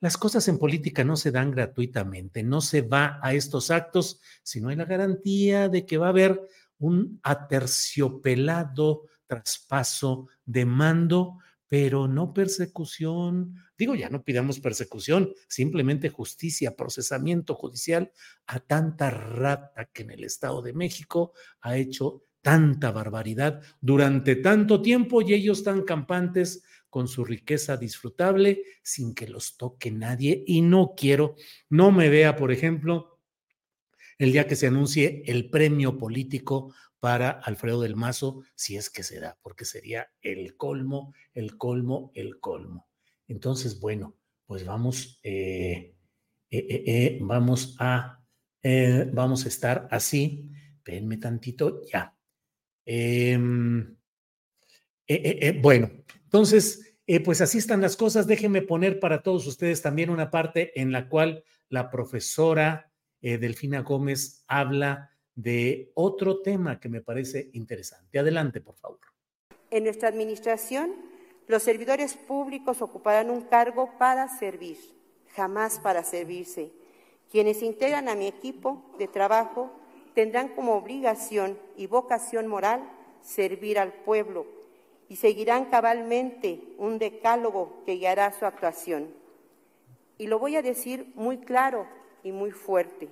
las 0.01 0.19
cosas 0.19 0.47
en 0.49 0.59
política 0.59 1.03
no 1.05 1.17
se 1.17 1.31
dan 1.31 1.51
gratuitamente, 1.51 2.43
no 2.43 2.61
se 2.61 2.83
va 2.83 3.19
a 3.23 3.33
estos 3.33 3.71
actos 3.71 4.21
si 4.43 4.61
no 4.61 4.69
hay 4.69 4.77
la 4.77 4.85
garantía 4.85 5.71
de 5.71 5.87
que 5.87 5.97
va 5.97 6.07
a 6.07 6.11
haber 6.11 6.39
un 6.79 7.19
aterciopelado 7.23 9.05
traspaso 9.27 10.29
de 10.45 10.67
mando, 10.67 11.39
pero 11.75 12.07
no 12.07 12.33
persecución. 12.33 13.57
Digo, 13.77 13.97
ya 13.97 14.09
no 14.09 14.23
pidamos 14.23 14.61
persecución, 14.61 15.35
simplemente 15.49 16.09
justicia, 16.09 16.77
procesamiento 16.77 17.57
judicial 17.57 18.13
a 18.47 18.61
tanta 18.61 19.11
rata 19.11 19.87
que 19.93 20.03
en 20.03 20.13
el 20.13 20.23
Estado 20.23 20.63
de 20.63 20.73
México 20.73 21.33
ha 21.63 21.77
hecho 21.77 22.27
tanta 22.43 22.93
barbaridad 22.93 23.61
durante 23.81 24.37
tanto 24.37 24.83
tiempo 24.83 25.21
y 25.21 25.35
ellos 25.35 25.65
tan 25.65 25.83
campantes 25.83 26.63
con 26.89 27.09
su 27.09 27.25
riqueza 27.25 27.77
disfrutable 27.77 28.63
sin 28.85 29.13
que 29.13 29.27
los 29.27 29.57
toque 29.57 29.91
nadie. 29.91 30.45
Y 30.47 30.63
no 30.63 30.95
quiero, 30.97 31.35
no 31.71 31.91
me 31.91 32.09
vea, 32.09 32.37
por 32.37 32.53
ejemplo, 32.53 33.19
el 34.17 34.31
día 34.31 34.47
que 34.47 34.55
se 34.55 34.69
anuncie 34.69 35.25
el 35.27 35.51
premio 35.51 35.99
político 35.99 36.73
para 37.05 37.29
Alfredo 37.29 37.83
del 37.83 37.97
Mazo, 37.97 38.45
si 38.55 38.79
es 38.79 38.89
que 38.89 39.03
se 39.03 39.21
da, 39.21 39.37
porque 39.43 39.67
sería 39.67 40.11
el 40.23 40.57
colmo, 40.57 41.13
el 41.35 41.59
colmo, 41.59 42.11
el 42.15 42.41
colmo. 42.41 42.89
Entonces, 43.29 43.79
bueno, 43.79 44.17
pues 44.47 44.65
vamos, 44.65 45.21
eh, 45.23 45.97
eh, 46.49 46.67
eh, 46.87 47.19
vamos 47.21 47.77
a, 47.79 48.25
vamos 49.13 49.45
a 49.45 49.49
estar 49.49 49.87
así. 49.91 50.49
Venme 50.83 51.19
tantito, 51.19 51.83
ya. 51.93 52.17
Em, 52.87 53.95
bueno, 55.61 55.91
entonces, 56.23 56.97
pues 57.23 57.43
así 57.43 57.59
están 57.59 57.83
las 57.83 57.99
cosas. 57.99 58.27
Déjenme 58.27 58.63
poner 58.63 58.99
para 58.99 59.21
todos 59.21 59.47
ustedes 59.47 59.83
también 59.83 60.09
una 60.09 60.31
parte 60.31 60.81
en 60.81 60.91
la 60.91 61.11
cual 61.11 61.45
la 61.69 61.91
profesora 61.91 62.91
Delfina 63.21 63.81
Gómez 63.81 64.43
habla 64.47 65.14
de 65.35 65.91
otro 65.95 66.41
tema 66.41 66.79
que 66.79 66.89
me 66.89 67.01
parece 67.01 67.51
interesante. 67.53 68.19
Adelante, 68.19 68.61
por 68.61 68.77
favor. 68.77 68.99
En 69.71 69.85
nuestra 69.85 70.09
administración, 70.09 70.95
los 71.47 71.63
servidores 71.63 72.15
públicos 72.15 72.81
ocuparán 72.81 73.31
un 73.31 73.43
cargo 73.43 73.91
para 73.99 74.29
servir, 74.29 74.79
jamás 75.35 75.81
para 75.81 76.05
servirse. 76.05 76.73
Quienes 77.31 77.63
integran 77.63 78.09
a 78.09 78.15
mi 78.15 78.27
equipo 78.27 78.95
de 78.99 79.09
trabajo 79.09 79.73
tendrán 80.15 80.49
como 80.49 80.75
obligación 80.75 81.59
y 81.77 81.87
vocación 81.87 82.47
moral 82.47 82.89
servir 83.21 83.79
al 83.79 83.93
pueblo 83.93 84.47
y 85.09 85.17
seguirán 85.17 85.67
cabalmente 85.67 86.61
un 86.79 86.99
decálogo 86.99 87.83
que 87.85 87.97
guiará 87.97 88.33
su 88.33 88.47
actuación. 88.47 89.13
Y 90.17 90.29
lo 90.29 90.39
voy 90.39 90.57
a 90.57 90.63
decir 90.63 91.13
muy 91.15 91.39
claro 91.39 91.87
y 92.23 92.33
muy 92.33 92.53
fuerte. 92.53 93.09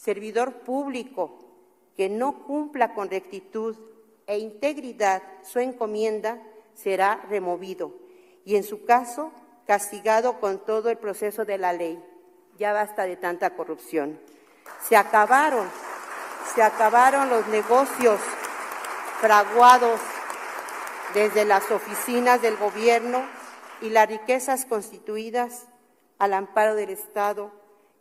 Servidor 0.00 0.60
público 0.60 1.38
que 1.94 2.08
no 2.08 2.44
cumpla 2.44 2.94
con 2.94 3.10
rectitud 3.10 3.76
e 4.26 4.38
integridad 4.38 5.22
su 5.42 5.58
encomienda 5.58 6.40
será 6.74 7.20
removido 7.28 7.92
y 8.46 8.56
en 8.56 8.64
su 8.64 8.86
caso 8.86 9.30
castigado 9.66 10.40
con 10.40 10.64
todo 10.64 10.88
el 10.88 10.96
proceso 10.96 11.44
de 11.44 11.58
la 11.58 11.74
ley. 11.74 12.02
Ya 12.56 12.72
basta 12.72 13.04
de 13.04 13.16
tanta 13.16 13.50
corrupción. 13.50 14.18
Se 14.88 14.96
acabaron, 14.96 15.68
se 16.54 16.62
acabaron 16.62 17.28
los 17.28 17.46
negocios 17.48 18.20
fraguados 19.20 20.00
desde 21.12 21.44
las 21.44 21.70
oficinas 21.70 22.40
del 22.40 22.56
gobierno 22.56 23.22
y 23.82 23.90
las 23.90 24.08
riquezas 24.08 24.64
constituidas 24.64 25.66
al 26.18 26.32
amparo 26.32 26.74
del 26.74 26.88
Estado. 26.88 27.52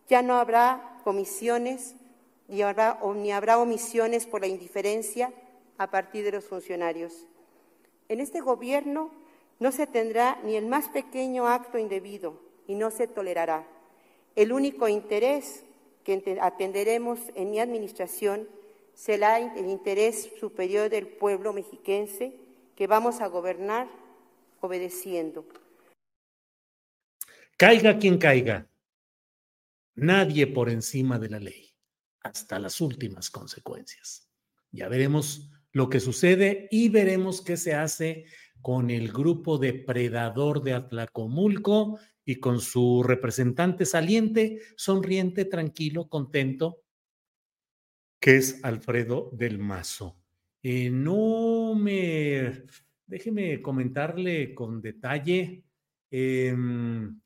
Ya 0.08 0.22
no 0.22 0.36
habrá 0.38 0.99
comisiones 1.10 1.96
ni 2.48 2.62
habrá, 2.62 3.00
ni 3.16 3.32
habrá 3.32 3.58
omisiones 3.58 4.28
por 4.28 4.42
la 4.42 4.48
indiferencia 4.48 5.34
a 5.80 5.90
partir 5.90 6.24
de 6.24 6.34
los 6.34 6.46
funcionarios. 6.46 7.26
En 8.10 8.20
este 8.20 8.42
gobierno 8.42 9.10
no 9.58 9.72
se 9.72 9.88
tendrá 9.88 10.40
ni 10.44 10.56
el 10.56 10.68
más 10.68 10.88
pequeño 10.90 11.48
acto 11.48 11.80
indebido 11.80 12.40
y 12.68 12.76
no 12.76 12.92
se 12.92 13.08
tolerará. 13.08 13.66
El 14.36 14.54
único 14.54 14.88
interés 14.88 15.64
que 16.04 16.38
atenderemos 16.40 17.18
en 17.34 17.50
mi 17.50 17.60
administración 17.60 18.48
será 18.94 19.40
el 19.40 19.68
interés 19.68 20.30
superior 20.40 20.92
del 20.92 21.08
pueblo 21.08 21.54
mexiquense 21.54 22.36
que 22.76 22.86
vamos 22.86 23.20
a 23.20 23.26
gobernar 23.26 23.88
obedeciendo. 24.62 25.44
Caiga 27.58 27.98
quien 27.98 28.20
caiga, 28.20 28.69
nadie 30.02 30.48
por 30.48 30.70
encima 30.70 31.20
de 31.20 31.30
la 31.30 31.40
ley, 31.40 31.74
hasta 32.22 32.60
las 32.60 32.82
últimas 32.82 33.30
consecuencias. 33.30 34.30
Ya 34.72 34.88
veremos 34.88 35.52
lo 35.72 35.90
que 35.90 36.00
sucede 36.00 36.68
y 36.72 36.90
veremos 36.90 37.42
qué 37.42 37.58
se 37.58 37.74
hace 37.74 38.26
con 38.62 38.90
el 38.90 39.12
grupo 39.12 39.58
depredador 39.58 40.62
de 40.64 40.74
Atlacomulco 40.74 42.00
y 42.26 42.36
con 42.36 42.60
su 42.60 43.04
representante 43.04 43.86
saliente, 43.86 44.60
sonriente, 44.76 45.46
tranquilo, 45.46 46.10
contento, 46.10 46.84
que 48.20 48.38
es 48.38 48.64
Alfredo 48.64 49.30
del 49.34 49.58
Mazo. 49.58 50.18
Eh, 50.62 50.90
no 50.90 51.74
me, 51.74 52.66
déjeme 53.08 53.62
comentarle 53.62 54.54
con 54.54 54.82
detalle 54.82 55.64
em, 56.12 57.20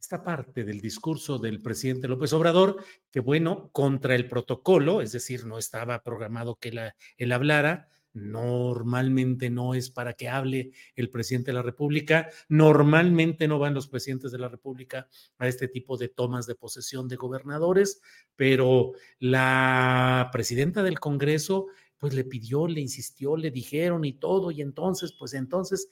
esta 0.00 0.22
parte 0.24 0.64
del 0.64 0.80
discurso 0.80 1.38
del 1.38 1.60
presidente 1.60 2.08
López 2.08 2.32
Obrador, 2.32 2.82
que 3.10 3.20
bueno, 3.20 3.68
contra 3.72 4.14
el 4.14 4.26
protocolo, 4.28 5.02
es 5.02 5.12
decir, 5.12 5.44
no 5.44 5.58
estaba 5.58 6.02
programado 6.02 6.56
que 6.56 6.92
él 7.18 7.32
hablara, 7.32 7.88
normalmente 8.12 9.50
no 9.50 9.74
es 9.74 9.90
para 9.90 10.14
que 10.14 10.28
hable 10.28 10.72
el 10.96 11.10
presidente 11.10 11.50
de 11.50 11.56
la 11.56 11.62
República, 11.62 12.30
normalmente 12.48 13.46
no 13.46 13.58
van 13.58 13.74
los 13.74 13.88
presidentes 13.88 14.32
de 14.32 14.38
la 14.38 14.48
República 14.48 15.06
a 15.38 15.46
este 15.46 15.68
tipo 15.68 15.96
de 15.96 16.08
tomas 16.08 16.46
de 16.46 16.54
posesión 16.54 17.06
de 17.06 17.16
gobernadores, 17.16 18.00
pero 18.34 18.92
la 19.18 20.30
presidenta 20.32 20.82
del 20.82 20.98
Congreso 20.98 21.66
pues 21.98 22.14
le 22.14 22.24
pidió, 22.24 22.66
le 22.66 22.80
insistió, 22.80 23.36
le 23.36 23.50
dijeron 23.50 24.06
y 24.06 24.14
todo, 24.14 24.50
y 24.50 24.62
entonces, 24.62 25.12
pues 25.12 25.34
entonces, 25.34 25.88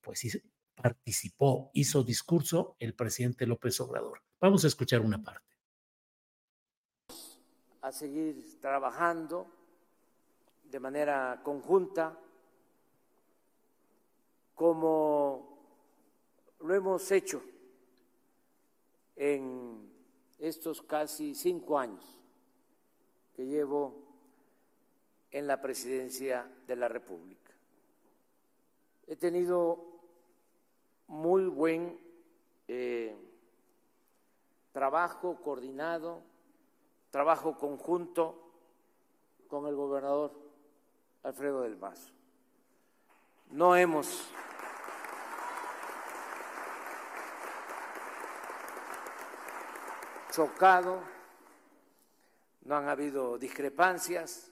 pues 0.00 0.18
participó, 0.74 1.70
hizo 1.72 2.02
discurso 2.02 2.76
el 2.78 2.94
presidente 2.94 3.46
López 3.46 3.80
Obrador. 3.80 4.20
Vamos 4.40 4.64
a 4.64 4.68
escuchar 4.68 5.00
una 5.00 5.22
parte. 5.22 5.44
A 7.80 7.92
seguir 7.92 8.60
trabajando 8.60 9.46
de 10.64 10.80
manera 10.80 11.40
conjunta, 11.42 12.18
como 14.54 15.58
lo 16.60 16.74
hemos 16.74 17.10
hecho 17.10 17.42
en 19.16 19.92
estos 20.38 20.82
casi 20.82 21.34
cinco 21.34 21.78
años 21.78 22.04
que 23.34 23.46
llevo 23.46 24.02
en 25.30 25.46
la 25.46 25.60
presidencia 25.60 26.48
de 26.66 26.76
la 26.76 26.88
República. 26.88 27.52
He 29.06 29.16
tenido 29.16 29.93
muy 31.06 31.46
buen 31.46 31.98
eh, 32.68 33.16
trabajo 34.72 35.40
coordinado, 35.42 36.22
trabajo 37.10 37.58
conjunto 37.58 38.52
con 39.48 39.66
el 39.66 39.74
gobernador 39.74 40.32
Alfredo 41.22 41.62
del 41.62 41.76
Mazo. 41.76 42.12
No 43.50 43.76
hemos 43.76 44.28
chocado, 50.32 51.00
no 52.62 52.76
han 52.76 52.88
habido 52.88 53.38
discrepancias 53.38 54.50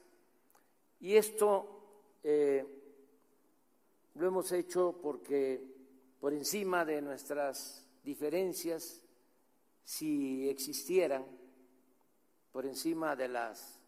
y 1.00 1.16
esto 1.16 1.82
eh, 2.22 2.64
lo 4.14 4.28
hemos 4.28 4.52
hecho 4.52 4.94
porque 5.02 5.82
por 6.22 6.32
encima 6.32 6.85
de 6.85 7.02
nuestras 7.02 7.85
diferencias, 8.04 9.02
si 9.82 10.48
existieran, 10.48 11.26
por 12.52 12.64
encima 12.64 13.16
de 13.16 13.26
las 13.26 13.80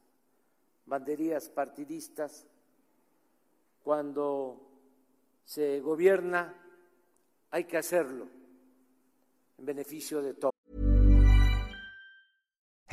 banderías 0.84 1.48
partidistas, 1.48 2.44
cuando 3.84 4.60
se 5.44 5.78
gobierna 5.78 6.60
hay 7.52 7.66
que 7.66 7.76
hacerlo 7.76 8.26
en 9.56 9.64
beneficio 9.64 10.20
de 10.20 10.34
todos. 10.34 10.53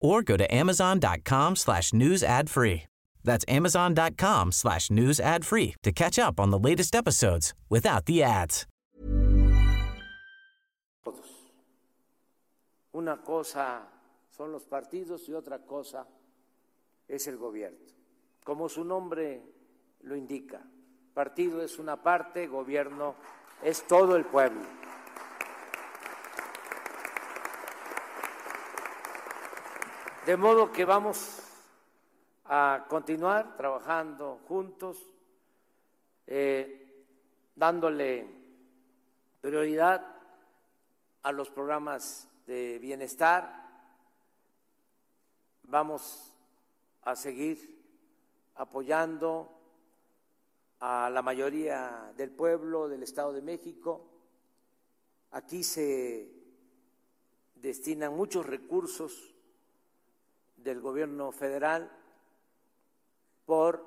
or 0.00 0.22
go 0.22 0.36
to 0.36 0.46
amazon.com 0.54 1.56
slash 1.56 1.92
news 1.92 2.22
ad 2.22 2.50
free. 2.50 2.84
That's 3.24 3.44
amazon.com 3.48 4.52
slash 4.52 4.90
news 4.90 5.20
ad 5.20 5.44
free 5.44 5.74
to 5.82 5.92
catch 5.92 6.18
up 6.18 6.40
on 6.40 6.50
the 6.50 6.58
latest 6.58 6.94
episodes 6.94 7.54
without 7.68 8.06
the 8.06 8.22
ads. 8.22 8.66
Una 12.92 13.18
cosa 13.22 13.82
son 14.36 14.50
los 14.52 14.64
partidos 14.64 15.28
y 15.28 15.32
otra 15.32 15.58
cosa 15.60 16.06
es 17.06 17.26
el 17.28 17.36
gobierno. 17.36 17.78
Como 18.44 18.68
su 18.68 18.84
nombre 18.84 19.42
lo 20.02 20.16
indica, 20.16 20.60
partido 21.14 21.62
es 21.62 21.78
una 21.78 22.02
parte, 22.02 22.48
gobierno 22.48 23.14
es 23.62 23.86
todo 23.86 24.16
el 24.16 24.24
pueblo. 24.24 24.62
De 30.26 30.36
modo 30.36 30.70
que 30.70 30.84
vamos 30.84 31.40
a 32.44 32.84
continuar 32.90 33.56
trabajando 33.56 34.38
juntos, 34.46 34.98
eh, 36.26 37.06
dándole 37.56 38.28
prioridad 39.40 40.04
a 41.22 41.32
los 41.32 41.48
programas 41.48 42.28
de 42.46 42.78
bienestar. 42.80 43.50
Vamos 45.62 46.34
a 47.02 47.16
seguir 47.16 47.82
apoyando 48.56 49.50
a 50.80 51.08
la 51.08 51.22
mayoría 51.22 52.12
del 52.14 52.30
pueblo 52.30 52.88
del 52.90 53.04
Estado 53.04 53.32
de 53.32 53.40
México. 53.40 54.06
Aquí 55.30 55.64
se 55.64 56.30
destinan 57.54 58.14
muchos 58.14 58.44
recursos 58.44 59.34
del 60.62 60.80
gobierno 60.80 61.32
federal 61.32 61.90
por 63.44 63.84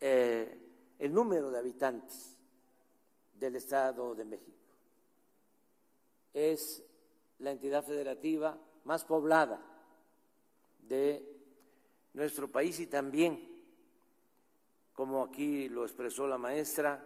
eh, 0.00 0.58
el 0.98 1.12
número 1.12 1.50
de 1.50 1.58
habitantes 1.58 2.36
del 3.34 3.56
Estado 3.56 4.14
de 4.14 4.24
México. 4.24 4.58
Es 6.32 6.82
la 7.38 7.52
entidad 7.52 7.84
federativa 7.84 8.58
más 8.84 9.04
poblada 9.04 9.60
de 10.80 11.24
nuestro 12.14 12.50
país 12.50 12.78
y 12.80 12.86
también, 12.86 13.48
como 14.92 15.22
aquí 15.22 15.68
lo 15.68 15.84
expresó 15.84 16.26
la 16.26 16.38
maestra, 16.38 17.04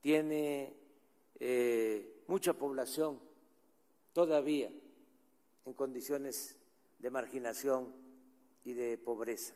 tiene 0.00 0.74
eh, 1.38 2.22
mucha 2.26 2.52
población 2.52 3.20
todavía 4.12 4.70
en 5.64 5.72
condiciones 5.72 6.56
de 7.04 7.10
marginación 7.10 7.88
y 8.64 8.72
de 8.72 8.96
pobreza. 8.96 9.52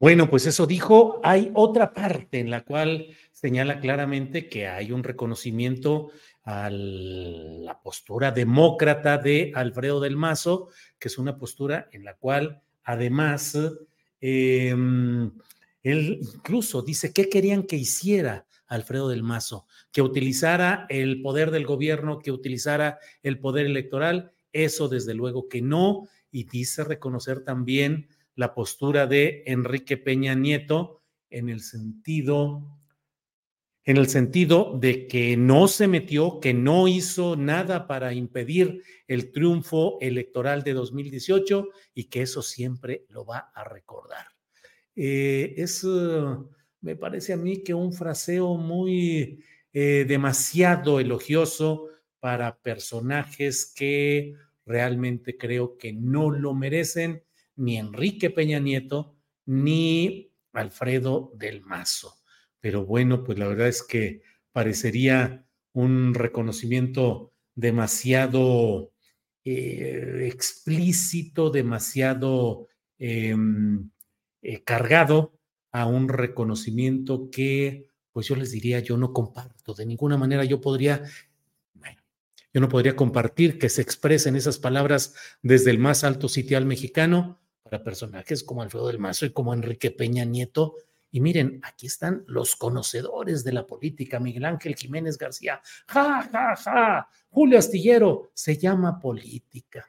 Bueno, 0.00 0.28
pues 0.28 0.46
eso 0.46 0.66
dijo. 0.66 1.20
Hay 1.22 1.52
otra 1.54 1.94
parte 1.94 2.40
en 2.40 2.50
la 2.50 2.64
cual 2.64 3.06
señala 3.30 3.78
claramente 3.78 4.48
que 4.48 4.66
hay 4.66 4.90
un 4.90 5.04
reconocimiento 5.04 6.10
a 6.42 6.70
la 6.70 7.80
postura 7.80 8.32
demócrata 8.32 9.16
de 9.16 9.52
Alfredo 9.54 10.00
del 10.00 10.16
Mazo, 10.16 10.70
que 10.98 11.06
es 11.06 11.18
una 11.18 11.38
postura 11.38 11.88
en 11.92 12.02
la 12.04 12.16
cual 12.16 12.60
además 12.82 13.56
eh, 14.20 14.74
él 15.84 16.18
incluso 16.20 16.82
dice 16.82 17.12
qué 17.12 17.28
querían 17.28 17.62
que 17.62 17.76
hiciera 17.76 18.44
Alfredo 18.66 19.08
del 19.08 19.22
Mazo, 19.22 19.66
que 19.92 20.02
utilizara 20.02 20.86
el 20.88 21.22
poder 21.22 21.52
del 21.52 21.66
gobierno, 21.66 22.18
que 22.18 22.32
utilizara 22.32 22.98
el 23.22 23.38
poder 23.38 23.66
electoral 23.66 24.32
eso 24.52 24.88
desde 24.88 25.14
luego 25.14 25.48
que 25.48 25.62
no, 25.62 26.08
y 26.30 26.44
dice 26.44 26.84
reconocer 26.84 27.44
también 27.44 28.08
la 28.34 28.54
postura 28.54 29.06
de 29.06 29.42
Enrique 29.46 29.96
Peña 29.96 30.34
Nieto 30.34 31.02
en 31.28 31.48
el 31.48 31.60
sentido 31.60 32.80
en 33.84 33.96
el 33.96 34.08
sentido 34.08 34.78
de 34.78 35.06
que 35.06 35.36
no 35.36 35.66
se 35.66 35.88
metió, 35.88 36.38
que 36.38 36.52
no 36.52 36.86
hizo 36.86 37.34
nada 37.34 37.86
para 37.86 38.12
impedir 38.12 38.82
el 39.08 39.32
triunfo 39.32 39.98
electoral 40.00 40.62
de 40.62 40.74
2018 40.74 41.68
y 41.94 42.04
que 42.04 42.22
eso 42.22 42.42
siempre 42.42 43.06
lo 43.08 43.24
va 43.24 43.50
a 43.54 43.64
recordar. 43.64 44.26
Eh, 44.94 45.54
es, 45.56 45.84
me 46.82 46.94
parece 46.96 47.32
a 47.32 47.36
mí 47.36 47.62
que 47.62 47.72
un 47.72 47.92
fraseo 47.92 48.56
muy 48.56 49.42
eh, 49.72 50.04
demasiado 50.06 51.00
elogioso 51.00 51.86
para 52.20 52.60
personajes 52.60 53.72
que 53.74 54.34
realmente 54.66 55.36
creo 55.36 55.76
que 55.76 55.92
no 55.92 56.30
lo 56.30 56.54
merecen 56.54 57.24
ni 57.56 57.78
Enrique 57.78 58.30
Peña 58.30 58.60
Nieto 58.60 59.16
ni 59.46 60.32
Alfredo 60.52 61.32
del 61.34 61.62
Mazo. 61.62 62.14
Pero 62.60 62.84
bueno, 62.84 63.24
pues 63.24 63.38
la 63.38 63.48
verdad 63.48 63.68
es 63.68 63.82
que 63.82 64.22
parecería 64.52 65.46
un 65.72 66.14
reconocimiento 66.14 67.32
demasiado 67.54 68.92
eh, 69.44 70.28
explícito, 70.30 71.50
demasiado 71.50 72.68
em, 72.98 73.90
eh, 74.42 74.62
cargado 74.64 75.38
a 75.72 75.86
un 75.86 76.08
reconocimiento 76.08 77.30
que, 77.30 77.86
pues 78.12 78.26
yo 78.26 78.36
les 78.36 78.50
diría, 78.50 78.80
yo 78.80 78.96
no 78.96 79.12
comparto. 79.12 79.74
De 79.74 79.86
ninguna 79.86 80.16
manera 80.16 80.44
yo 80.44 80.60
podría 80.60 81.02
yo 82.52 82.60
no 82.60 82.68
podría 82.68 82.96
compartir 82.96 83.58
que 83.58 83.68
se 83.68 83.82
expresen 83.82 84.34
esas 84.34 84.58
palabras 84.58 85.14
desde 85.42 85.70
el 85.70 85.78
más 85.78 86.02
alto 86.02 86.28
sitial 86.28 86.66
mexicano 86.66 87.40
para 87.62 87.84
personajes 87.84 88.42
como 88.42 88.62
Alfredo 88.62 88.88
del 88.88 88.98
Mazo 88.98 89.26
y 89.26 89.30
como 89.30 89.54
Enrique 89.54 89.92
Peña 89.92 90.24
Nieto. 90.24 90.74
Y 91.12 91.20
miren, 91.20 91.60
aquí 91.62 91.86
están 91.86 92.24
los 92.26 92.56
conocedores 92.56 93.44
de 93.44 93.52
la 93.52 93.66
política, 93.66 94.18
Miguel 94.18 94.44
Ángel 94.44 94.74
Jiménez 94.74 95.16
García. 95.16 95.60
Ja, 95.86 96.28
ja, 96.32 96.56
ja. 96.56 97.08
Julio 97.30 97.58
Astillero, 97.58 98.30
se 98.34 98.56
llama 98.56 98.98
política. 98.98 99.88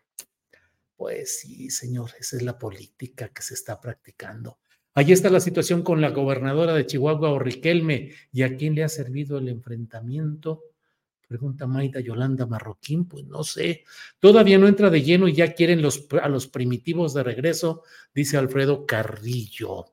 Pues 0.95 1.39
sí, 1.39 1.71
señor, 1.71 2.11
esa 2.19 2.37
es 2.37 2.43
la 2.43 2.59
política 2.59 3.29
que 3.29 3.41
se 3.41 3.55
está 3.55 3.81
practicando. 3.81 4.59
Ahí 4.93 5.11
está 5.13 5.29
la 5.29 5.39
situación 5.39 5.83
con 5.83 6.01
la 6.01 6.09
gobernadora 6.09 6.73
de 6.73 6.85
Chihuahua, 6.85 7.39
Riquelme, 7.39 8.11
y 8.31 8.43
a 8.43 8.55
quién 8.57 8.75
le 8.75 8.83
ha 8.83 8.89
servido 8.89 9.37
el 9.37 9.47
enfrentamiento 9.47 10.61
Pregunta 11.31 11.65
Maida 11.65 12.01
Yolanda 12.01 12.45
Marroquín, 12.45 13.05
pues 13.05 13.23
no 13.23 13.45
sé, 13.45 13.85
todavía 14.19 14.57
no 14.57 14.67
entra 14.67 14.89
de 14.89 15.01
lleno 15.01 15.29
y 15.29 15.33
ya 15.33 15.53
quieren 15.53 15.81
los, 15.81 16.05
a 16.21 16.27
los 16.27 16.47
primitivos 16.47 17.13
de 17.13 17.23
regreso, 17.23 17.83
dice 18.13 18.35
Alfredo 18.35 18.85
Carrillo. 18.85 19.85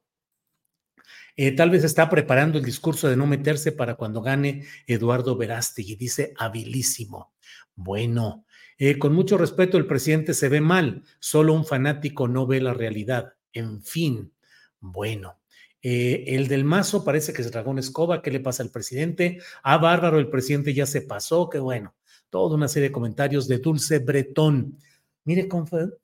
Eh, 1.36 1.52
tal 1.52 1.70
vez 1.70 1.84
está 1.84 2.10
preparando 2.10 2.58
el 2.58 2.64
discurso 2.64 3.08
de 3.08 3.16
no 3.16 3.28
meterse 3.28 3.70
para 3.70 3.94
cuando 3.94 4.20
gane 4.20 4.64
Eduardo 4.88 5.36
Verástegui, 5.36 5.94
dice 5.94 6.34
habilísimo. 6.36 7.32
Bueno, 7.76 8.44
eh, 8.76 8.98
con 8.98 9.14
mucho 9.14 9.38
respeto, 9.38 9.78
el 9.78 9.86
presidente 9.86 10.34
se 10.34 10.48
ve 10.48 10.60
mal, 10.60 11.04
solo 11.20 11.52
un 11.52 11.64
fanático 11.64 12.26
no 12.26 12.48
ve 12.48 12.60
la 12.60 12.74
realidad. 12.74 13.34
En 13.52 13.80
fin, 13.80 14.32
bueno, 14.80 15.37
eh, 15.82 16.24
el 16.28 16.48
del 16.48 16.64
mazo 16.64 17.04
parece 17.04 17.32
que 17.32 17.42
se 17.42 17.50
tragó 17.50 17.76
escoba. 17.78 18.22
¿Qué 18.22 18.30
le 18.30 18.40
pasa 18.40 18.62
al 18.62 18.70
presidente? 18.70 19.40
Ah, 19.62 19.78
bárbaro, 19.78 20.18
el 20.18 20.28
presidente 20.28 20.74
ya 20.74 20.86
se 20.86 21.02
pasó. 21.02 21.48
Qué 21.48 21.58
bueno. 21.58 21.94
Toda 22.30 22.56
una 22.56 22.68
serie 22.68 22.88
de 22.88 22.92
comentarios 22.92 23.48
de 23.48 23.58
Dulce 23.58 23.98
Bretón. 24.00 24.78
Mire, 25.24 25.48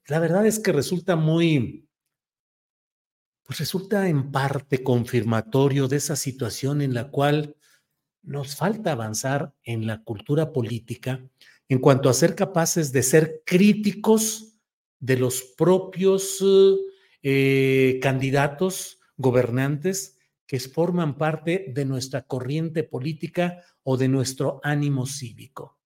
la 0.06 0.18
verdad 0.18 0.46
es 0.46 0.58
que 0.58 0.72
resulta 0.72 1.16
muy, 1.16 1.88
pues 3.44 3.58
resulta 3.58 4.08
en 4.08 4.30
parte 4.30 4.82
confirmatorio 4.82 5.88
de 5.88 5.96
esa 5.96 6.16
situación 6.16 6.82
en 6.82 6.94
la 6.94 7.10
cual 7.10 7.56
nos 8.22 8.56
falta 8.56 8.92
avanzar 8.92 9.54
en 9.64 9.86
la 9.86 10.02
cultura 10.02 10.52
política 10.52 11.22
en 11.68 11.78
cuanto 11.78 12.08
a 12.08 12.14
ser 12.14 12.34
capaces 12.34 12.92
de 12.92 13.02
ser 13.02 13.42
críticos 13.44 14.58
de 14.98 15.16
los 15.16 15.42
propios 15.56 16.42
eh, 17.22 17.98
candidatos 18.02 19.00
gobernantes 19.16 20.18
que 20.46 20.60
forman 20.60 21.16
parte 21.16 21.72
de 21.74 21.84
nuestra 21.84 22.22
corriente 22.22 22.82
política 22.82 23.62
o 23.82 23.96
de 23.96 24.08
nuestro 24.08 24.60
ánimo 24.62 25.06
cívico. 25.06 25.78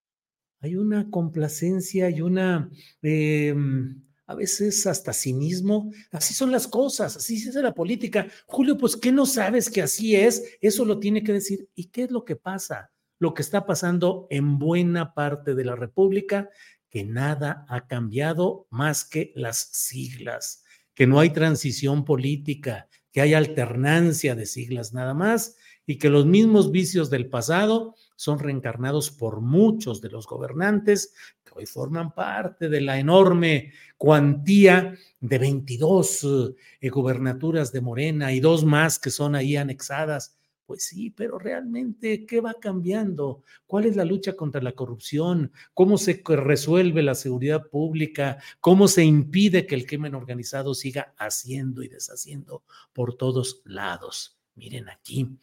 Hay 0.61 0.75
una 0.75 1.09
complacencia 1.11 2.11
y 2.11 2.21
una, 2.21 2.71
em, 3.03 4.03
a 4.27 4.35
veces 4.35 4.87
hasta 4.87 5.13
cinismo. 5.13 5.93
Así 6.11 6.35
son 6.35 6.51
las 6.51 6.67
cosas, 6.67 7.17
así 7.17 7.37
es 7.37 7.55
la 7.55 7.73
política. 7.73 8.27
Julio, 8.47 8.77
pues, 8.77 8.97
¿qué 8.97 9.13
no 9.13 9.25
sabes 9.25 9.71
que 9.71 9.83
así 9.83 10.17
es? 10.17 10.43
Eso 10.61 10.85
lo 10.85 10.99
tiene 10.99 11.23
que 11.23 11.33
decir. 11.33 11.69
¿Y 11.75 11.87
qué 11.87 12.05
es 12.05 12.11
lo 12.11 12.25
que 12.25 12.37
pasa? 12.37 12.91
Lo 13.21 13.35
que 13.35 13.43
está 13.43 13.67
pasando 13.67 14.27
en 14.31 14.59
buena 14.59 15.15
parte 15.15 15.55
de 15.55 15.65
la 15.65 15.77
República, 15.77 16.51
que 16.91 17.05
nada 17.05 17.65
ha 17.69 17.87
cambiado 17.87 18.67
más 18.71 19.05
que 19.05 19.33
las 19.37 19.59
siglas, 19.73 20.65
que 20.95 21.07
no 21.07 21.21
hay 21.21 21.31
transición 21.31 22.05
política, 22.05 22.89
que 23.19 23.23
hay 23.23 23.35
alternancia 23.35 24.37
de 24.37 24.47
siglas 24.47 24.93
nada 24.93 25.13
más 25.13 25.57
y 25.87 25.99
que 25.99 26.09
los 26.09 26.25
mismos 26.25 26.71
vicios 26.71 27.11
del 27.11 27.29
pasado 27.29 27.97
son 28.15 28.39
reencarnados 28.39 29.11
por 29.11 29.41
muchos 29.41 30.01
de 30.01 30.09
los 30.09 30.25
gobernantes 30.29 31.15
que 31.43 31.51
hoy 31.57 31.67
forman 31.67 32.15
parte 32.15 32.69
de 32.69 32.81
la 32.81 32.97
enorme 33.01 33.73
cuantía 33.97 34.95
de 35.19 35.37
22 35.37 36.55
eh, 36.81 36.89
gobernaturas 36.91 37.73
de 37.73 37.81
Morena 37.81 38.33
y 38.33 38.39
dos 38.39 38.65
más 38.65 39.01
que 39.01 39.11
son 39.11 39.35
ahí 39.35 39.57
anexadas 39.57 40.38
pues 40.69 40.85
sí, 40.85 41.09
pero 41.09 41.39
realmente, 41.39 42.27
¿qué 42.27 42.43
va 42.43 42.53
cambiando? 42.53 43.43
¿Cuál 43.67 43.87
es 43.87 43.97
la 43.97 44.05
lucha 44.05 44.35
contra 44.35 44.61
la 44.61 44.73
corrupción? 44.73 45.51
¿Cómo 45.73 45.97
se 45.97 46.23
resuelve 46.23 47.03
la 47.03 47.15
seguridad 47.15 47.71
pública? 47.71 48.37
¿Cómo 48.61 48.87
se 48.87 49.03
impide 49.03 49.67
que 49.67 49.75
el 49.75 49.87
crimen 49.87 50.15
organizado 50.15 50.75
siga 50.75 51.15
haciendo 51.17 51.83
y 51.83 51.89
deshaciendo 51.89 52.65
por 52.93 53.17
todos 53.17 53.63
lados? 53.65 54.39
Miren 54.57 54.91
aquí, 54.91 55.39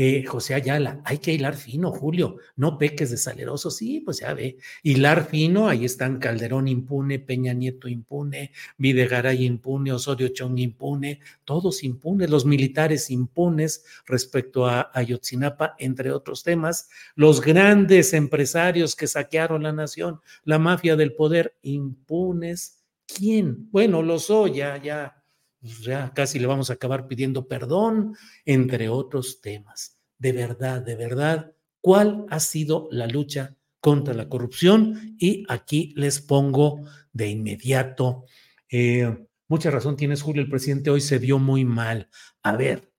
eh, 0.00 0.24
José 0.24 0.54
Ayala, 0.54 1.00
hay 1.04 1.18
que 1.18 1.32
hilar 1.32 1.56
fino, 1.56 1.90
Julio, 1.90 2.36
no 2.54 2.78
peques 2.78 3.10
de 3.10 3.16
saleroso, 3.16 3.68
sí, 3.68 3.98
pues 3.98 4.20
ya 4.20 4.32
ve, 4.32 4.56
hilar 4.84 5.26
fino, 5.26 5.66
ahí 5.66 5.84
están 5.84 6.20
Calderón 6.20 6.68
impune, 6.68 7.18
Peña 7.18 7.52
Nieto 7.52 7.88
impune, 7.88 8.52
Videgaray 8.76 9.44
impune, 9.44 9.90
Osorio 9.90 10.28
Chong 10.28 10.56
impune, 10.60 11.18
todos 11.44 11.82
impunes, 11.82 12.30
los 12.30 12.46
militares 12.46 13.10
impunes 13.10 13.84
respecto 14.06 14.68
a 14.68 14.88
Ayotzinapa, 14.94 15.74
entre 15.80 16.12
otros 16.12 16.44
temas, 16.44 16.88
los 17.16 17.40
grandes 17.40 18.12
empresarios 18.12 18.94
que 18.94 19.08
saquearon 19.08 19.64
la 19.64 19.72
nación, 19.72 20.20
la 20.44 20.60
mafia 20.60 20.94
del 20.94 21.14
poder 21.14 21.56
impunes, 21.62 22.84
¿quién? 23.04 23.68
Bueno, 23.72 24.02
los 24.02 24.28
ya, 24.54 24.80
ya 24.80 25.17
pues 25.17 25.17
ya 25.60 26.12
casi 26.14 26.38
le 26.38 26.46
vamos 26.46 26.70
a 26.70 26.74
acabar 26.74 27.06
pidiendo 27.06 27.48
perdón, 27.48 28.16
entre 28.44 28.88
otros 28.88 29.40
temas. 29.40 29.98
De 30.18 30.32
verdad, 30.32 30.82
de 30.82 30.96
verdad, 30.96 31.52
¿cuál 31.80 32.26
ha 32.30 32.40
sido 32.40 32.88
la 32.90 33.06
lucha 33.06 33.56
contra 33.80 34.14
la 34.14 34.28
corrupción? 34.28 35.16
Y 35.18 35.44
aquí 35.48 35.92
les 35.96 36.20
pongo 36.20 36.82
de 37.12 37.28
inmediato. 37.28 38.24
Eh, 38.68 39.26
mucha 39.48 39.70
razón 39.70 39.96
tienes, 39.96 40.22
Julio, 40.22 40.42
el 40.42 40.50
presidente 40.50 40.90
hoy 40.90 41.00
se 41.00 41.18
vio 41.18 41.38
muy 41.38 41.64
mal. 41.64 42.08
A 42.42 42.56
ver, 42.56 42.92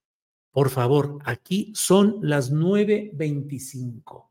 por 0.50 0.70
favor, 0.70 1.18
aquí 1.24 1.72
son 1.74 2.18
las 2.22 2.52
9.25. 2.52 4.30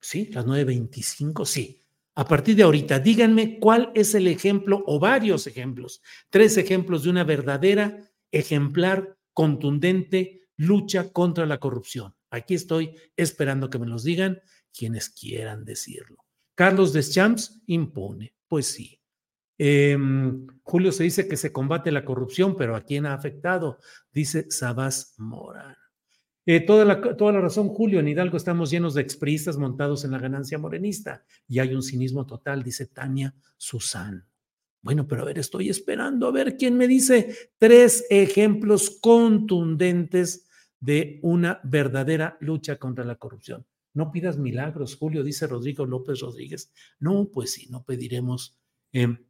¿Sí? 0.00 0.30
Las 0.32 0.46
9.25, 0.46 1.44
sí. 1.44 1.79
A 2.14 2.26
partir 2.26 2.56
de 2.56 2.64
ahorita, 2.64 2.98
díganme 2.98 3.58
cuál 3.58 3.92
es 3.94 4.14
el 4.14 4.26
ejemplo 4.26 4.82
o 4.86 4.98
varios 4.98 5.46
ejemplos, 5.46 6.02
tres 6.28 6.56
ejemplos 6.56 7.04
de 7.04 7.10
una 7.10 7.24
verdadera, 7.24 7.98
ejemplar, 8.32 9.16
contundente 9.32 10.48
lucha 10.56 11.12
contra 11.12 11.46
la 11.46 11.58
corrupción. 11.58 12.14
Aquí 12.30 12.54
estoy 12.54 12.94
esperando 13.16 13.70
que 13.70 13.78
me 13.78 13.86
los 13.86 14.04
digan 14.04 14.40
quienes 14.72 15.08
quieran 15.08 15.64
decirlo. 15.64 16.24
Carlos 16.54 16.92
Deschamps 16.92 17.62
impone, 17.66 18.34
pues 18.46 18.66
sí. 18.66 19.00
Em, 19.56 20.46
Julio 20.62 20.92
se 20.92 21.04
dice 21.04 21.28
que 21.28 21.36
se 21.36 21.52
combate 21.52 21.90
la 21.92 22.04
corrupción, 22.04 22.56
pero 22.56 22.76
¿a 22.76 22.82
quién 22.82 23.06
ha 23.06 23.14
afectado? 23.14 23.78
Dice 24.12 24.50
Sabás 24.50 25.14
Morán. 25.18 25.79
Eh, 26.52 26.58
toda, 26.58 26.84
la, 26.84 27.00
toda 27.00 27.30
la 27.30 27.40
razón, 27.40 27.68
Julio. 27.68 28.00
En 28.00 28.08
Hidalgo 28.08 28.36
estamos 28.36 28.72
llenos 28.72 28.94
de 28.94 29.02
expristas 29.02 29.56
montados 29.56 30.04
en 30.04 30.10
la 30.10 30.18
ganancia 30.18 30.58
morenista 30.58 31.22
y 31.46 31.60
hay 31.60 31.72
un 31.76 31.80
cinismo 31.84 32.26
total, 32.26 32.64
dice 32.64 32.86
Tania 32.86 33.32
Susan. 33.56 34.26
Bueno, 34.82 35.06
pero 35.06 35.22
a 35.22 35.26
ver, 35.26 35.38
estoy 35.38 35.68
esperando 35.68 36.26
a 36.26 36.32
ver 36.32 36.56
quién 36.56 36.76
me 36.76 36.88
dice 36.88 37.52
tres 37.56 38.04
ejemplos 38.10 38.98
contundentes 39.00 40.48
de 40.80 41.20
una 41.22 41.60
verdadera 41.62 42.36
lucha 42.40 42.80
contra 42.80 43.04
la 43.04 43.14
corrupción. 43.14 43.64
No 43.94 44.10
pidas 44.10 44.36
milagros, 44.36 44.96
Julio, 44.96 45.22
dice 45.22 45.46
Rodrigo 45.46 45.86
López 45.86 46.18
Rodríguez. 46.18 46.72
No, 46.98 47.30
pues 47.32 47.52
sí, 47.52 47.68
no 47.70 47.84
pediremos. 47.84 48.58
Em, 48.90 49.24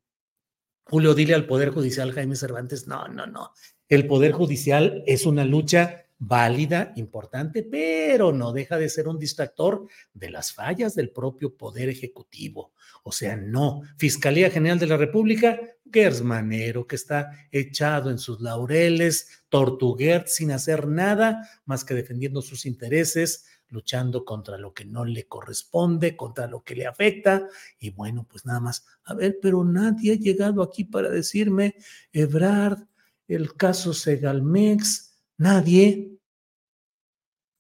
Julio, 0.85 1.13
dile 1.13 1.35
al 1.35 1.45
Poder 1.45 1.69
Judicial, 1.69 2.13
Jaime 2.13 2.37
Cervantes, 2.37 2.87
no, 2.87 3.09
no, 3.09 3.27
no. 3.27 3.51
El 3.91 4.07
Poder 4.07 4.33
Judicial 4.33 5.05
es 5.07 5.27
una 5.27 5.45
lucha 5.45 6.07
válida, 6.21 6.93
importante, 6.97 7.63
pero 7.63 8.31
no 8.31 8.53
deja 8.53 8.77
de 8.77 8.91
ser 8.91 9.09
un 9.09 9.19
distractor 9.19 9.87
de 10.13 10.31
las 10.31 10.53
fallas 10.53 10.95
del 10.95 11.11
propio 11.11 11.57
Poder 11.57 11.89
Ejecutivo. 11.89 12.75
O 13.03 13.11
sea, 13.11 13.37
no. 13.37 13.83
Fiscalía 13.97 14.51
General 14.51 14.79
de 14.79 14.87
la 14.87 14.99
República, 14.99 15.59
Gersmanero, 15.91 16.87
que 16.87 16.97
está 16.97 17.31
echado 17.51 18.11
en 18.11 18.19
sus 18.19 18.41
laureles, 18.41 19.45
Tortuguert, 19.49 20.29
sin 20.29 20.53
hacer 20.53 20.87
nada 20.87 21.49
más 21.65 21.85
que 21.85 21.95
defendiendo 21.95 22.43
sus 22.43 22.67
intereses, 22.67 23.47
luchando 23.69 24.27
contra 24.27 24.59
lo 24.59 24.75
que 24.75 24.85
no 24.85 25.07
le 25.07 25.27
corresponde, 25.27 26.17
contra 26.17 26.47
lo 26.47 26.63
que 26.63 26.75
le 26.75 26.87
afecta. 26.87 27.49
Y 27.79 27.91
bueno, 27.91 28.27
pues 28.31 28.45
nada 28.45 28.61
más. 28.61 28.85
A 29.05 29.15
ver, 29.15 29.39
pero 29.41 29.65
nadie 29.65 30.13
ha 30.13 30.17
llegado 30.17 30.63
aquí 30.63 30.85
para 30.85 31.09
decirme, 31.09 31.77
Ebrard, 32.13 32.85
el 33.27 33.55
caso 33.55 33.95
Segalmex, 33.95 35.10
Nadie. 35.41 36.19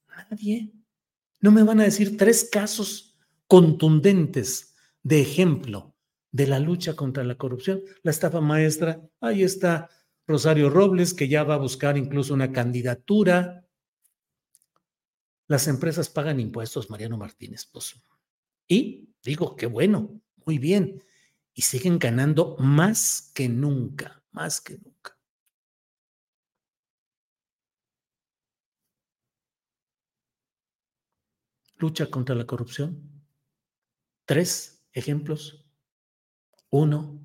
Nadie. 0.06 0.70
No 1.40 1.50
me 1.50 1.62
van 1.62 1.80
a 1.80 1.84
decir 1.84 2.18
tres 2.18 2.46
casos 2.52 3.16
contundentes 3.46 4.74
de 5.02 5.22
ejemplo 5.22 5.94
de 6.30 6.46
la 6.46 6.58
lucha 6.58 6.94
contra 6.94 7.24
la 7.24 7.36
corrupción. 7.36 7.80
La 8.02 8.10
estafa 8.10 8.42
maestra, 8.42 9.00
ahí 9.22 9.42
está 9.42 9.88
Rosario 10.26 10.68
Robles, 10.68 11.14
que 11.14 11.26
ya 11.26 11.42
va 11.42 11.54
a 11.54 11.64
buscar 11.66 11.96
incluso 11.96 12.34
una 12.34 12.52
candidatura. 12.52 13.66
Las 15.48 15.66
empresas 15.66 16.10
pagan 16.10 16.38
impuestos, 16.38 16.90
Mariano 16.90 17.16
Martínez. 17.16 17.64
Pues, 17.64 17.98
y 18.68 19.08
digo, 19.22 19.56
qué 19.56 19.64
bueno, 19.64 20.20
muy 20.44 20.58
bien. 20.58 21.02
Y 21.54 21.62
siguen 21.62 21.98
ganando 21.98 22.58
más 22.58 23.32
que 23.34 23.48
nunca, 23.48 24.22
más 24.32 24.60
que 24.60 24.76
nunca. 24.76 25.19
Lucha 31.80 32.10
contra 32.10 32.34
la 32.34 32.46
corrupción? 32.46 33.24
Tres 34.26 34.86
ejemplos. 34.92 35.66
Uno, 36.70 37.20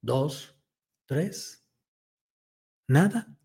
dos, 0.00 0.58
tres. 1.06 1.66
Nada. 2.88 3.36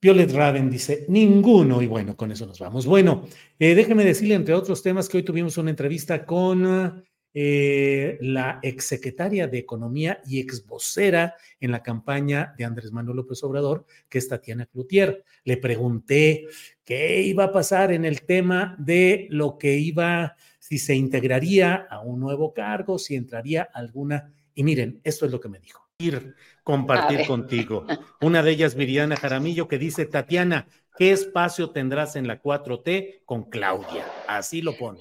Violet 0.00 0.30
Raven 0.32 0.70
dice, 0.70 1.06
ninguno. 1.08 1.80
Y 1.80 1.86
bueno, 1.86 2.16
con 2.16 2.30
eso 2.30 2.46
nos 2.46 2.58
vamos. 2.58 2.86
Bueno, 2.86 3.26
eh, 3.58 3.74
déjeme 3.74 4.04
decirle, 4.04 4.34
entre 4.34 4.54
otros 4.54 4.82
temas, 4.82 5.08
que 5.08 5.18
hoy 5.18 5.22
tuvimos 5.22 5.56
una 5.56 5.70
entrevista 5.70 6.26
con 6.26 7.04
eh, 7.38 8.16
la 8.22 8.60
exsecretaria 8.62 9.46
de 9.46 9.58
Economía 9.58 10.22
y 10.26 10.40
exvocera 10.40 11.34
en 11.60 11.70
la 11.70 11.82
campaña 11.82 12.54
de 12.56 12.64
Andrés 12.64 12.92
Manuel 12.92 13.18
López 13.18 13.44
Obrador, 13.44 13.84
que 14.08 14.16
es 14.16 14.26
Tatiana 14.26 14.64
Cloutier. 14.64 15.22
Le 15.44 15.58
pregunté 15.58 16.46
qué 16.82 17.20
iba 17.20 17.44
a 17.44 17.52
pasar 17.52 17.92
en 17.92 18.06
el 18.06 18.22
tema 18.22 18.74
de 18.78 19.26
lo 19.28 19.58
que 19.58 19.76
iba, 19.76 20.34
si 20.58 20.78
se 20.78 20.94
integraría 20.94 21.74
a 21.74 22.00
un 22.00 22.20
nuevo 22.20 22.54
cargo, 22.54 22.98
si 22.98 23.16
entraría 23.16 23.68
alguna. 23.70 24.32
Y 24.54 24.64
miren, 24.64 25.02
esto 25.04 25.26
es 25.26 25.30
lo 25.30 25.38
que 25.38 25.50
me 25.50 25.60
dijo. 25.60 25.86
Ir 25.98 26.34
compartir 26.64 27.26
contigo. 27.26 27.86
Una 28.22 28.42
de 28.42 28.52
ellas, 28.52 28.74
Viriana 28.76 29.14
Jaramillo, 29.14 29.68
que 29.68 29.76
dice, 29.76 30.06
Tatiana, 30.06 30.68
¿qué 30.96 31.12
espacio 31.12 31.68
tendrás 31.68 32.16
en 32.16 32.26
la 32.26 32.40
4T 32.40 33.24
con 33.26 33.50
Claudia? 33.50 34.06
Así 34.26 34.62
lo 34.62 34.74
pone. 34.78 35.00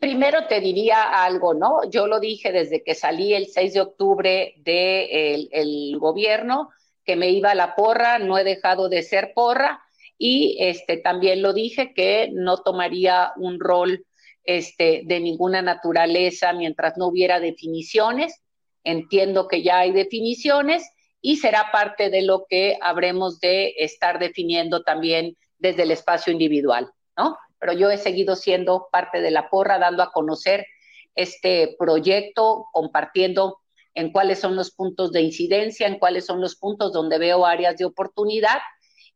Primero 0.00 0.46
te 0.48 0.60
diría 0.60 1.24
algo, 1.24 1.52
¿no? 1.52 1.88
Yo 1.90 2.06
lo 2.06 2.20
dije 2.20 2.52
desde 2.52 2.82
que 2.82 2.94
salí 2.94 3.34
el 3.34 3.48
6 3.48 3.74
de 3.74 3.80
octubre 3.80 4.54
del 4.56 4.64
de 4.64 5.48
el 5.52 5.98
gobierno, 5.98 6.70
que 7.04 7.16
me 7.16 7.28
iba 7.28 7.50
a 7.50 7.54
la 7.54 7.74
porra, 7.74 8.18
no 8.18 8.38
he 8.38 8.44
dejado 8.44 8.88
de 8.88 9.02
ser 9.02 9.32
porra 9.34 9.82
y 10.16 10.56
este, 10.58 10.96
también 10.96 11.42
lo 11.42 11.52
dije 11.52 11.92
que 11.94 12.30
no 12.32 12.62
tomaría 12.62 13.32
un 13.36 13.60
rol 13.60 14.06
este, 14.44 15.02
de 15.04 15.20
ninguna 15.20 15.60
naturaleza 15.60 16.54
mientras 16.54 16.96
no 16.96 17.06
hubiera 17.06 17.38
definiciones. 17.38 18.42
Entiendo 18.84 19.48
que 19.48 19.62
ya 19.62 19.80
hay 19.80 19.92
definiciones 19.92 20.90
y 21.20 21.36
será 21.36 21.70
parte 21.72 22.08
de 22.08 22.22
lo 22.22 22.46
que 22.48 22.78
habremos 22.80 23.38
de 23.40 23.74
estar 23.76 24.18
definiendo 24.18 24.82
también 24.82 25.36
desde 25.58 25.82
el 25.82 25.90
espacio 25.90 26.32
individual, 26.32 26.90
¿no? 27.18 27.36
Pero 27.60 27.72
yo 27.74 27.90
he 27.90 27.98
seguido 27.98 28.34
siendo 28.34 28.88
parte 28.90 29.20
de 29.20 29.30
la 29.30 29.50
porra, 29.50 29.78
dando 29.78 30.02
a 30.02 30.10
conocer 30.10 30.66
este 31.14 31.76
proyecto, 31.78 32.66
compartiendo 32.72 33.58
en 33.94 34.12
cuáles 34.12 34.40
son 34.40 34.56
los 34.56 34.70
puntos 34.70 35.12
de 35.12 35.20
incidencia, 35.22 35.86
en 35.86 35.98
cuáles 35.98 36.26
son 36.26 36.40
los 36.40 36.56
puntos 36.56 36.92
donde 36.92 37.18
veo 37.18 37.44
áreas 37.46 37.76
de 37.76 37.84
oportunidad 37.84 38.58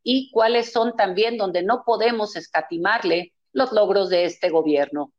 y 0.03 0.29
cuáles 0.31 0.71
son 0.71 0.95
también 0.95 1.37
donde 1.37 1.63
no 1.63 1.83
podemos 1.85 2.35
escatimarle 2.35 3.33
los 3.53 3.71
logros 3.71 4.09
de 4.09 4.25
este 4.25 4.49
gobierno. 4.49 5.11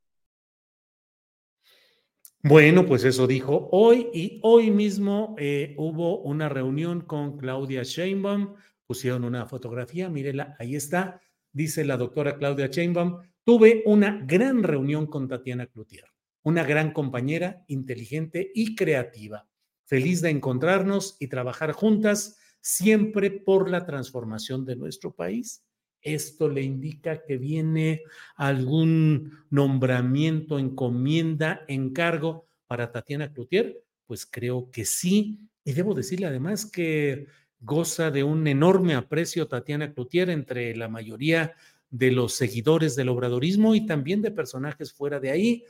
Bueno, 2.43 2.87
pues 2.87 3.03
eso 3.03 3.27
dijo 3.27 3.69
hoy 3.73 4.09
y 4.15 4.39
hoy 4.45 4.71
mismo 4.71 5.35
eh, 5.37 5.75
hubo 5.79 6.21
una 6.21 6.49
reunión 6.49 7.01
con 7.01 7.39
Claudia 7.39 7.83
Sheinbaum, 7.83 8.55
pusieron 8.87 9.25
una 9.25 9.47
fotografía, 9.47 10.09
mírela, 10.09 10.55
ahí 10.61 10.77
está, 10.77 11.21
dice 11.57 11.87
la 11.87 11.97
doctora 11.97 12.37
Claudia 12.37 12.67
Sheinbaum, 12.67 13.23
tuve 13.43 13.83
una 13.87 14.21
gran 14.27 14.63
reunión 14.63 15.07
con 15.07 15.27
Tatiana 15.27 15.67
Cloutier, 15.67 16.05
una 16.43 16.65
gran 16.65 16.93
compañera, 16.93 17.65
inteligente 17.67 18.53
y 18.55 18.75
creativa. 18.75 19.49
Feliz 19.87 20.21
de 20.21 20.29
encontrarnos 20.29 21.17
y 21.19 21.29
trabajar 21.29 21.73
juntas 21.73 22.37
siempre 22.61 23.31
por 23.31 23.71
la 23.71 23.87
transformación 23.87 24.67
de 24.67 24.77
nuestro 24.77 25.15
país. 25.15 25.65
Esto 26.03 26.51
le 26.51 26.61
indica 26.61 27.25
que 27.25 27.39
viene 27.39 28.03
algún 28.37 29.33
nombramiento, 29.49 30.59
encomienda, 30.59 31.65
encargo 31.69 32.49
para 32.67 32.93
Tatiana 32.93 33.33
Cloutier. 33.33 33.83
Pues 34.05 34.27
creo 34.27 34.71
que 34.71 34.85
sí. 34.85 35.39
Y 35.65 35.73
debo 35.73 35.95
decirle 35.95 36.27
además 36.27 36.71
que 36.71 37.29
goza 37.61 38.11
de 38.11 38.25
un 38.25 38.47
enorme 38.47 38.95
aprecio 38.95 39.49
Tatiana 39.49 39.93
Cloutier 39.93 40.31
entre 40.31 40.75
la 40.77 40.89
mayoría 40.89 41.55
de 41.91 42.11
los 42.11 42.35
seguidores 42.35 42.97
del 42.97 43.09
obradorismo 43.09 43.75
y 43.75 43.87
también 43.87 44.23
de 44.23 44.31
personajes 44.31 44.93
fuera 44.93 45.21
de 45.21 45.31
ahí. 45.31 45.65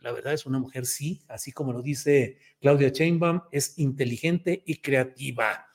La 0.00 0.12
verdad 0.12 0.34
es 0.34 0.46
una 0.46 0.58
mujer, 0.58 0.86
sí, 0.86 1.22
así 1.28 1.52
como 1.52 1.72
lo 1.72 1.82
dice 1.82 2.38
Claudia 2.60 2.92
Chainbaum, 2.92 3.42
es 3.50 3.78
inteligente 3.78 4.62
y 4.66 4.76
creativa 4.76 5.66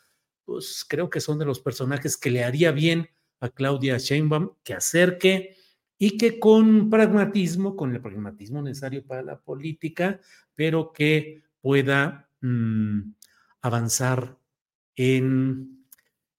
pues 0.49 0.83
creo 0.87 1.11
que 1.11 1.21
son 1.21 1.37
de 1.37 1.45
los 1.45 1.59
personajes 1.59 2.17
que 2.17 2.31
le 2.31 2.43
haría 2.43 2.71
bien 2.71 3.07
a 3.39 3.49
Claudia 3.49 3.99
Sheinbaum 3.99 4.49
que 4.63 4.73
acerque 4.73 5.55
y 5.95 6.17
que 6.17 6.39
con 6.39 6.89
pragmatismo, 6.89 7.75
con 7.75 7.93
el 7.93 8.01
pragmatismo 8.01 8.59
necesario 8.63 9.05
para 9.05 9.21
la 9.21 9.39
política, 9.39 10.19
pero 10.55 10.91
que 10.91 11.43
pueda 11.61 12.31
mm, 12.41 13.11
avanzar 13.61 14.38
en 15.01 15.85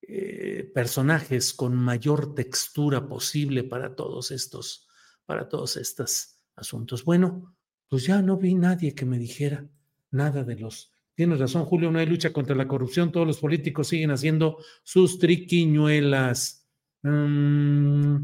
eh, 0.02 0.70
personajes 0.74 1.54
con 1.54 1.74
mayor 1.74 2.34
textura 2.34 3.08
posible 3.08 3.64
para 3.64 3.94
todos 3.94 4.30
estos, 4.30 4.86
para 5.24 5.48
todos 5.48 5.78
estos 5.78 6.36
asuntos. 6.56 7.02
Bueno, 7.02 7.56
pues 7.88 8.04
ya 8.04 8.20
no 8.20 8.36
vi 8.36 8.54
nadie 8.54 8.94
que 8.94 9.06
me 9.06 9.18
dijera 9.18 9.66
nada 10.10 10.44
de 10.44 10.56
los 10.56 10.92
Tienes 11.14 11.38
razón, 11.38 11.66
Julio, 11.66 11.90
no 11.90 11.98
hay 11.98 12.06
lucha 12.06 12.32
contra 12.32 12.56
la 12.56 12.66
corrupción. 12.66 13.12
Todos 13.12 13.26
los 13.26 13.38
políticos 13.40 13.88
siguen 13.88 14.10
haciendo 14.10 14.56
sus 14.82 15.18
triquiñuelas. 15.18 16.66
Mm, 17.02 18.16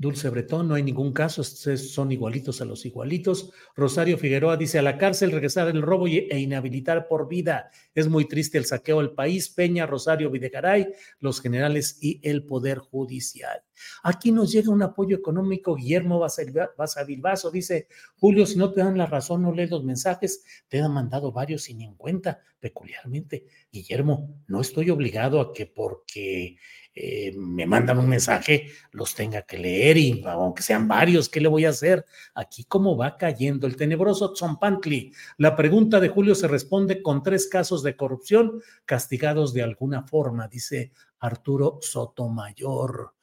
Dulce 0.00 0.30
Bretón, 0.30 0.68
no 0.68 0.76
hay 0.76 0.84
ningún 0.84 1.12
caso, 1.12 1.42
son 1.42 2.12
igualitos 2.12 2.60
a 2.60 2.64
los 2.64 2.86
igualitos. 2.86 3.50
Rosario 3.74 4.16
Figueroa 4.16 4.56
dice, 4.56 4.78
a 4.78 4.82
la 4.82 4.96
cárcel 4.96 5.32
regresar 5.32 5.66
el 5.66 5.82
robo 5.82 6.06
e 6.06 6.38
inhabilitar 6.38 7.08
por 7.08 7.28
vida. 7.28 7.72
Es 7.96 8.06
muy 8.06 8.28
triste 8.28 8.58
el 8.58 8.64
saqueo 8.64 9.00
al 9.00 9.14
país. 9.14 9.48
Peña, 9.48 9.86
Rosario 9.86 10.30
Videgaray, 10.30 10.86
los 11.18 11.40
generales 11.40 11.98
y 12.00 12.20
el 12.22 12.44
Poder 12.44 12.78
Judicial. 12.78 13.64
Aquí 14.04 14.30
nos 14.30 14.52
llega 14.52 14.70
un 14.70 14.82
apoyo 14.82 15.16
económico. 15.16 15.74
Guillermo 15.74 16.20
Basavilbaso 16.20 17.50
dice, 17.50 17.88
Julio, 18.16 18.46
si 18.46 18.56
no 18.56 18.72
te 18.72 18.82
dan 18.82 18.96
la 18.96 19.06
razón, 19.06 19.42
no 19.42 19.52
lees 19.52 19.70
los 19.70 19.82
mensajes. 19.82 20.44
Te 20.68 20.80
han 20.80 20.92
mandado 20.92 21.32
varios 21.32 21.62
sin 21.62 21.82
en 21.82 21.94
cuenta. 21.96 22.40
Peculiarmente, 22.60 23.46
Guillermo, 23.70 24.42
no 24.48 24.60
estoy 24.60 24.90
obligado 24.90 25.40
a 25.40 25.52
que 25.52 25.66
porque 25.66 26.56
eh, 27.00 27.32
me 27.36 27.64
mandan 27.64 27.98
un 27.98 28.08
mensaje, 28.08 28.70
los 28.90 29.14
tenga 29.14 29.42
que 29.42 29.56
leer 29.56 29.96
y 29.96 30.22
aunque 30.26 30.62
sean 30.62 30.88
varios, 30.88 31.28
¿qué 31.28 31.40
le 31.40 31.46
voy 31.46 31.64
a 31.64 31.70
hacer? 31.70 32.04
Aquí 32.34 32.64
cómo 32.64 32.96
va 32.96 33.16
cayendo 33.16 33.68
el 33.68 33.76
tenebroso 33.76 34.32
Tzompantli. 34.32 35.12
La 35.36 35.54
pregunta 35.54 36.00
de 36.00 36.08
Julio 36.08 36.34
se 36.34 36.48
responde 36.48 37.00
con 37.00 37.22
tres 37.22 37.46
casos 37.46 37.84
de 37.84 37.94
corrupción 37.94 38.60
castigados 38.84 39.54
de 39.54 39.62
alguna 39.62 40.02
forma, 40.02 40.48
dice 40.48 40.90
Arturo 41.20 41.78
Sotomayor. 41.80 43.14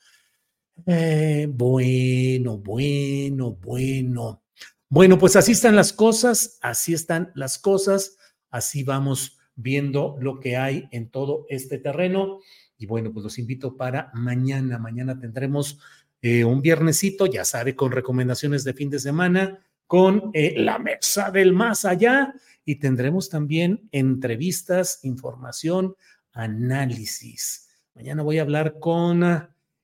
Eh, 0.86 1.48
bueno, 1.50 2.58
bueno, 2.58 3.52
bueno. 3.52 4.44
Bueno, 4.88 5.18
pues 5.18 5.36
así 5.36 5.52
están 5.52 5.76
las 5.76 5.92
cosas, 5.92 6.60
así 6.62 6.94
están 6.94 7.34
las 7.36 7.58
cosas, 7.58 8.18
así 8.52 8.84
vamos 8.84 9.38
viendo 9.56 10.16
lo 10.22 10.40
que 10.40 10.56
hay 10.56 10.88
en 10.92 11.10
todo 11.10 11.46
este 11.50 11.78
terreno. 11.78 12.40
Y 12.78 12.86
bueno, 12.86 13.12
pues 13.12 13.24
los 13.24 13.38
invito 13.40 13.76
para 13.76 14.12
mañana. 14.14 14.78
Mañana 14.78 15.18
tendremos 15.18 15.80
eh, 16.22 16.44
un 16.44 16.62
viernesito, 16.62 17.26
ya 17.26 17.46
sabe, 17.46 17.76
con 17.76 17.92
recomendaciones 17.92 18.64
de 18.64 18.74
fin 18.74 18.90
de 18.90 19.00
semana, 19.00 19.60
con 19.88 20.32
eh, 20.34 20.56
la 20.58 20.80
mesa 20.80 21.32
del 21.32 21.54
más 21.54 21.86
allá 21.86 22.34
y 22.66 22.76
tendremos 22.76 23.30
también 23.30 23.88
entrevistas, 23.92 25.00
información, 25.04 25.96
análisis. 26.34 27.70
Mañana 27.94 28.24
voy 28.24 28.40
a 28.40 28.42
hablar 28.42 28.80
con 28.80 29.24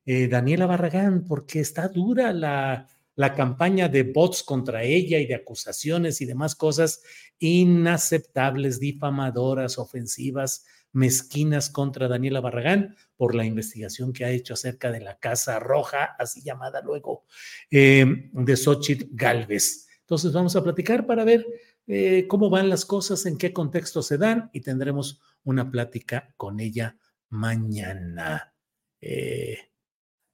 eh, 0.06 0.28
Daniela 0.28 0.66
Barragán 0.66 1.24
porque 1.24 1.60
está 1.60 1.88
dura 1.88 2.34
la, 2.34 2.88
la 3.16 3.34
campaña 3.36 3.88
de 3.88 4.04
bots 4.04 4.44
contra 4.44 4.84
ella 4.84 5.20
y 5.20 5.28
de 5.28 5.36
acusaciones 5.36 6.22
y 6.22 6.26
demás 6.26 6.56
cosas 6.56 7.04
inaceptables, 7.38 8.80
difamadoras, 8.80 9.78
ofensivas 9.78 10.66
mezquinas 10.94 11.70
contra 11.70 12.08
Daniela 12.08 12.42
Barragán 12.42 12.96
por 13.16 13.36
la 13.36 13.46
investigación 13.46 14.14
que 14.14 14.26
ha 14.26 14.30
hecho 14.30 14.54
acerca 14.54 14.92
de 14.92 15.02
la 15.02 15.18
Casa 15.18 15.60
Roja, 15.60 16.16
así 16.18 16.42
llamada 16.42 16.82
luego, 16.82 17.26
eh, 17.70 18.30
de 18.32 18.58
Xochitl 18.58 19.08
Galvez. 19.12 19.88
Entonces 20.02 20.34
vamos 20.34 20.56
a 20.56 20.64
platicar 20.64 21.06
para 21.06 21.24
ver 21.24 21.46
eh, 21.88 22.26
cómo 22.28 22.50
van 22.50 22.70
las 22.70 22.86
cosas, 22.86 23.26
en 23.26 23.38
qué 23.38 23.54
contexto 23.54 24.02
se 24.02 24.18
dan 24.18 24.50
y 24.54 24.62
tendremos 24.62 25.22
una 25.44 25.70
plática 25.70 26.34
con 26.38 26.60
ella 26.60 26.98
mañana. 27.30 28.54
Eh, 29.00 29.58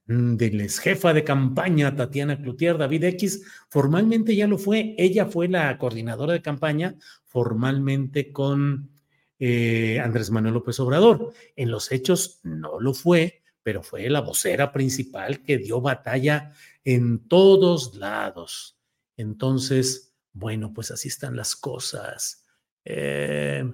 de 0.08 0.70
jefa 0.70 1.14
de 1.14 1.24
campaña 1.24 1.94
Tatiana 1.94 2.42
Cloutier, 2.42 2.78
David 2.78 3.04
X, 3.04 3.44
formalmente 3.70 4.36
ya 4.36 4.48
lo 4.48 4.58
fue. 4.58 4.96
Ella 4.98 5.26
fue 5.26 5.50
la 5.50 5.78
coordinadora 5.78 6.34
de 6.34 6.42
campaña 6.42 6.96
formalmente 7.26 8.32
con 8.32 8.97
eh, 9.40 10.00
Andrés 10.00 10.32
Manuel 10.32 10.56
López 10.56 10.80
Obrador. 10.80 11.34
En 11.56 11.72
los 11.72 11.92
hechos 11.92 12.40
no 12.44 12.80
lo 12.80 12.94
fue, 12.94 13.44
pero 13.64 13.84
fue 13.84 14.10
la 14.10 14.22
vocera 14.22 14.72
principal 14.72 15.44
que 15.44 15.58
dio 15.58 15.82
batalla 15.82 16.54
en 16.84 17.28
todos 17.28 17.96
lados. 17.96 18.80
Entonces, 19.18 20.14
bueno, 20.34 20.74
pues 20.74 20.92
así 20.92 21.08
están 21.08 21.36
las 21.36 21.56
cosas. 21.56 22.46
Eh, 22.86 23.70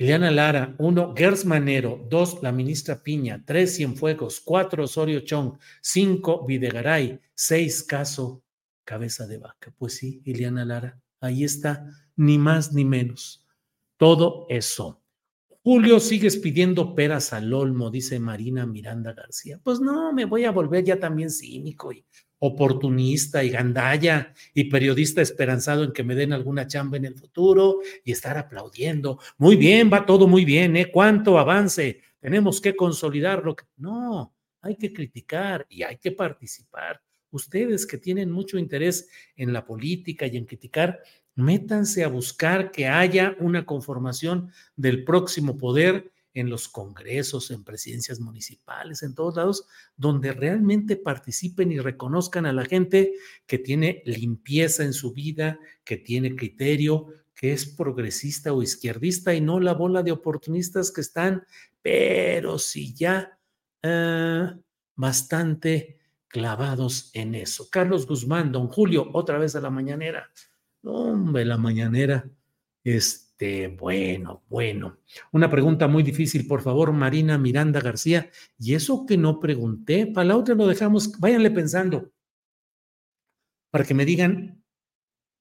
Ileana 0.00 0.30
Lara, 0.30 0.76
uno, 0.78 1.12
Gers 1.16 1.44
Manero, 1.44 2.06
dos, 2.08 2.40
la 2.40 2.52
ministra 2.52 3.02
Piña, 3.02 3.42
tres, 3.44 3.74
Cienfuegos, 3.74 4.40
cuatro, 4.40 4.84
Osorio 4.84 5.20
Chong, 5.20 5.58
cinco, 5.80 6.46
Videgaray, 6.46 7.20
seis, 7.34 7.82
Caso, 7.82 8.44
Cabeza 8.84 9.26
de 9.26 9.38
Vaca. 9.38 9.74
Pues 9.76 9.96
sí, 9.96 10.22
Ileana 10.24 10.64
Lara, 10.64 11.00
ahí 11.20 11.42
está, 11.42 11.84
ni 12.14 12.38
más 12.38 12.72
ni 12.72 12.84
menos. 12.84 13.44
Todo 13.98 14.46
eso. 14.48 15.02
Julio, 15.64 15.98
sigues 15.98 16.36
pidiendo 16.36 16.94
peras 16.94 17.32
al 17.32 17.52
olmo, 17.52 17.90
dice 17.90 18.20
Marina 18.20 18.64
Miranda 18.64 19.12
García. 19.12 19.60
Pues 19.62 19.80
no, 19.80 20.12
me 20.12 20.24
voy 20.24 20.44
a 20.44 20.52
volver 20.52 20.84
ya 20.84 20.98
también 20.98 21.30
cínico 21.30 21.92
y 21.92 22.06
oportunista 22.38 23.42
y 23.42 23.50
gandalla 23.50 24.32
y 24.54 24.70
periodista 24.70 25.20
esperanzado 25.20 25.82
en 25.82 25.92
que 25.92 26.04
me 26.04 26.14
den 26.14 26.32
alguna 26.32 26.68
chamba 26.68 26.96
en 26.96 27.06
el 27.06 27.16
futuro 27.16 27.80
y 28.04 28.12
estar 28.12 28.38
aplaudiendo. 28.38 29.18
Muy 29.36 29.56
bien, 29.56 29.90
va 29.92 30.06
todo 30.06 30.28
muy 30.28 30.44
bien, 30.44 30.76
¿eh? 30.76 30.90
¿Cuánto 30.92 31.36
avance? 31.36 32.00
Tenemos 32.20 32.60
que 32.60 32.76
consolidarlo. 32.76 33.56
No, 33.78 34.32
hay 34.62 34.76
que 34.76 34.92
criticar 34.92 35.66
y 35.68 35.82
hay 35.82 35.96
que 35.98 36.12
participar. 36.12 37.02
Ustedes 37.30 37.84
que 37.84 37.98
tienen 37.98 38.30
mucho 38.30 38.58
interés 38.58 39.08
en 39.36 39.52
la 39.52 39.66
política 39.66 40.26
y 40.26 40.36
en 40.36 40.46
criticar, 40.46 41.02
métanse 41.38 42.02
a 42.02 42.08
buscar 42.08 42.72
que 42.72 42.88
haya 42.88 43.36
una 43.38 43.64
conformación 43.64 44.50
del 44.74 45.04
próximo 45.04 45.56
poder 45.56 46.10
en 46.34 46.50
los 46.50 46.68
congresos, 46.68 47.52
en 47.52 47.62
presidencias 47.62 48.18
municipales, 48.18 49.04
en 49.04 49.14
todos 49.14 49.36
lados, 49.36 49.66
donde 49.96 50.32
realmente 50.32 50.96
participen 50.96 51.70
y 51.70 51.78
reconozcan 51.78 52.44
a 52.44 52.52
la 52.52 52.64
gente 52.64 53.14
que 53.46 53.58
tiene 53.58 54.02
limpieza 54.04 54.82
en 54.82 54.92
su 54.92 55.12
vida, 55.12 55.60
que 55.84 55.96
tiene 55.96 56.34
criterio, 56.34 57.06
que 57.36 57.52
es 57.52 57.66
progresista 57.66 58.52
o 58.52 58.60
izquierdista 58.60 59.32
y 59.32 59.40
no 59.40 59.60
la 59.60 59.74
bola 59.74 60.02
de 60.02 60.10
oportunistas 60.10 60.90
que 60.90 61.02
están, 61.02 61.44
pero 61.80 62.58
si 62.58 62.94
ya 62.94 63.38
ah, 63.84 64.56
bastante 64.96 65.98
clavados 66.26 67.12
en 67.14 67.36
eso. 67.36 67.70
Carlos 67.70 68.08
Guzmán, 68.08 68.50
don 68.50 68.66
Julio, 68.66 69.08
otra 69.12 69.38
vez 69.38 69.54
a 69.54 69.60
la 69.60 69.70
mañanera. 69.70 70.28
Hombre, 70.82 71.44
la 71.44 71.56
mañanera. 71.56 72.30
Este, 72.84 73.68
bueno, 73.68 74.44
bueno. 74.48 74.98
Una 75.32 75.50
pregunta 75.50 75.88
muy 75.88 76.02
difícil, 76.02 76.46
por 76.46 76.62
favor, 76.62 76.92
Marina 76.92 77.38
Miranda 77.38 77.80
García. 77.80 78.30
Y 78.58 78.74
eso 78.74 79.04
que 79.06 79.16
no 79.16 79.40
pregunté, 79.40 80.06
para 80.06 80.28
la 80.28 80.36
otra 80.36 80.54
lo 80.54 80.66
dejamos, 80.66 81.18
váyanle 81.18 81.50
pensando, 81.50 82.12
para 83.70 83.84
que 83.84 83.94
me 83.94 84.04
digan 84.04 84.64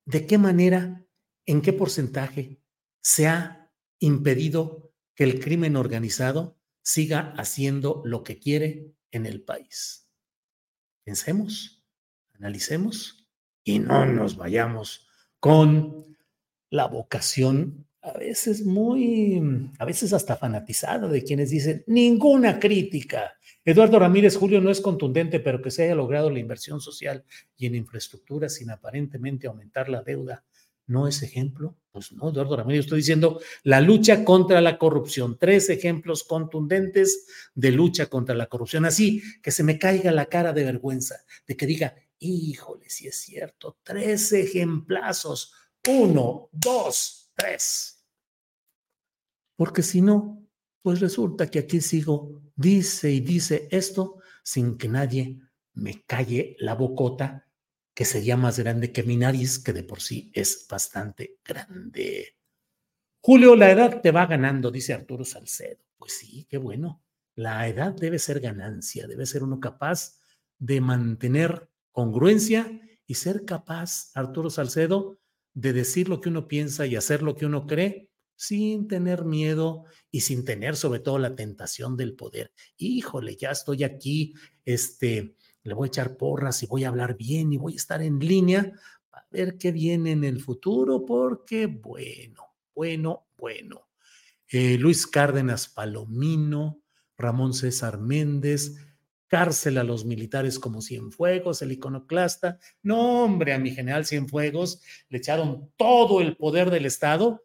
de 0.06 0.26
qué 0.26 0.38
manera 0.38 1.06
en 1.46 1.62
qué 1.62 1.74
porcentaje 1.74 2.62
se 3.02 3.28
ha 3.28 3.72
impedido 4.00 4.94
que 5.16 5.24
el 5.24 5.40
crimen 5.40 5.76
organizado 5.76 6.58
siga 6.84 7.34
haciendo 7.38 8.02
lo 8.06 8.24
que 8.24 8.40
quiere 8.40 8.94
en 9.12 9.26
el 9.26 9.42
país. 9.42 10.10
Pensemos, 11.04 11.86
analicemos 12.34 13.28
y 13.64 13.80
no 13.80 14.06
nos 14.06 14.38
vayamos 14.38 15.07
con 15.48 16.18
la 16.72 16.88
vocación 16.88 17.88
a 18.02 18.12
veces 18.18 18.66
muy, 18.66 19.42
a 19.80 19.86
veces 19.86 20.12
hasta 20.12 20.36
fanatizada 20.36 21.08
de 21.08 21.24
quienes 21.24 21.52
dicen 21.52 21.86
ninguna 21.88 22.60
crítica. 22.60 23.34
Eduardo 23.64 23.98
Ramírez 23.98 24.36
Julio 24.36 24.60
no 24.60 24.70
es 24.70 24.82
contundente, 24.82 25.40
pero 25.40 25.62
que 25.62 25.72
se 25.72 25.86
haya 25.86 25.96
logrado 25.96 26.30
la 26.30 26.40
inversión 26.40 26.82
social 26.82 27.24
y 27.56 27.66
en 27.66 27.76
infraestructura 27.76 28.50
sin 28.50 28.72
aparentemente 28.72 29.48
aumentar 29.48 29.88
la 29.88 30.02
deuda 30.02 30.44
¿No 30.88 31.06
es 31.06 31.22
ejemplo? 31.22 31.76
Pues 31.92 32.14
no, 32.14 32.30
Eduardo 32.30 32.56
Ramírez, 32.56 32.86
estoy 32.86 33.00
diciendo 33.00 33.42
la 33.64 33.82
lucha 33.82 34.24
contra 34.24 34.62
la 34.62 34.78
corrupción. 34.78 35.38
Tres 35.38 35.70
ejemplos 35.70 36.24
contundentes 36.24 37.28
de 37.54 37.72
lucha 37.72 38.06
contra 38.06 38.34
la 38.34 38.46
corrupción. 38.46 38.86
Así 38.86 39.22
que 39.42 39.52
se 39.52 39.64
me 39.64 39.78
caiga 39.78 40.14
la 40.14 40.28
cara 40.28 40.54
de 40.54 40.64
vergüenza, 40.64 41.18
de 41.46 41.58
que 41.58 41.66
diga, 41.66 41.96
híjole, 42.20 42.90
si 42.90 43.08
es 43.08 43.18
cierto, 43.18 43.80
tres 43.84 44.32
ejemplazos. 44.34 45.54
Uno, 45.88 46.50
dos, 46.52 47.32
tres. 47.36 48.06
Porque 49.56 49.84
si 49.84 50.02
no, 50.02 50.48
pues 50.82 51.00
resulta 51.00 51.50
que 51.50 51.60
aquí 51.60 51.82
sigo, 51.82 52.42
dice 52.56 53.12
y 53.12 53.20
dice 53.20 53.68
esto 53.72 54.20
sin 54.44 54.78
que 54.78 54.88
nadie 54.88 55.40
me 55.74 56.04
calle 56.04 56.56
la 56.60 56.76
bocota 56.76 57.48
que 57.94 58.06
sería 58.06 58.38
más 58.38 58.60
grande 58.60 58.92
que 58.92 59.02
mi 59.02 59.18
nariz, 59.18 59.58
que 59.58 59.74
de 59.74 59.84
por 59.84 60.02
sí 60.02 60.32
es 60.36 60.68
bastante 60.70 61.40
grande. 61.44 62.38
Julio, 63.20 63.56
la 63.56 63.72
edad 63.72 64.02
te 64.02 64.12
va 64.12 64.28
ganando, 64.28 64.70
dice 64.70 64.94
Arturo 64.94 65.26
Salcedo. 65.26 65.84
Pues 65.98 66.14
sí, 66.14 66.46
qué 66.48 66.58
bueno. 66.58 67.04
La 67.34 67.68
edad 67.68 67.94
debe 67.94 68.20
ser 68.20 68.40
ganancia, 68.40 69.08
debe 69.08 69.26
ser 69.26 69.42
uno 69.42 69.60
capaz 69.60 70.20
de 70.60 70.80
mantener 70.80 71.70
congruencia 71.98 72.80
y 73.08 73.16
ser 73.16 73.44
capaz, 73.44 74.12
Arturo 74.14 74.52
Salcedo, 74.52 75.18
de 75.56 75.74
decir 75.74 76.10
lo 76.10 76.22
que 76.22 76.30
uno 76.30 76.48
piensa 76.48 76.86
y 76.86 76.96
hacer 76.96 77.24
lo 77.24 77.36
que 77.36 77.48
uno 77.48 77.66
cree 77.66 78.12
sin 78.36 78.88
tener 78.88 79.26
miedo 79.26 79.86
y 80.12 80.22
sin 80.22 80.46
tener 80.46 80.76
sobre 80.76 81.00
todo 81.00 81.18
la 81.18 81.36
tentación 81.36 81.98
del 81.98 82.14
poder. 82.14 82.54
Híjole, 82.78 83.36
ya 83.36 83.50
estoy 83.50 83.84
aquí, 83.84 84.36
este, 84.64 85.36
le 85.64 85.74
voy 85.74 85.88
a 85.88 85.90
echar 85.90 86.18
porras 86.18 86.62
y 86.62 86.68
voy 86.68 86.84
a 86.84 86.90
hablar 86.90 87.18
bien 87.18 87.52
y 87.52 87.58
voy 87.58 87.74
a 87.74 87.78
estar 87.78 88.04
en 88.04 88.20
línea 88.20 88.72
para 89.10 89.28
ver 89.32 89.58
qué 89.58 89.72
viene 89.72 90.12
en 90.12 90.24
el 90.24 90.40
futuro, 90.40 91.04
porque 91.04 91.66
bueno, 91.66 92.44
bueno, 92.76 93.30
bueno. 93.36 93.88
Eh, 94.50 94.78
Luis 94.78 95.08
Cárdenas 95.08 95.68
Palomino, 95.68 96.84
Ramón 97.18 97.56
César 97.56 98.00
Méndez, 98.00 98.76
cárcel 99.28 99.78
a 99.78 99.84
los 99.84 100.06
militares 100.06 100.60
como 100.60 100.82
Cienfuegos, 100.82 101.62
el 101.62 101.74
iconoclasta. 101.74 102.60
No, 102.82 103.24
hombre, 103.24 103.54
a 103.54 103.60
mi 103.60 103.72
general 103.72 104.06
Cienfuegos 104.06 104.82
le 105.10 105.18
echaron 105.20 105.72
todo 105.76 106.22
el 106.22 106.36
poder 106.36 106.72
del 106.72 106.86
Estado 106.86 107.44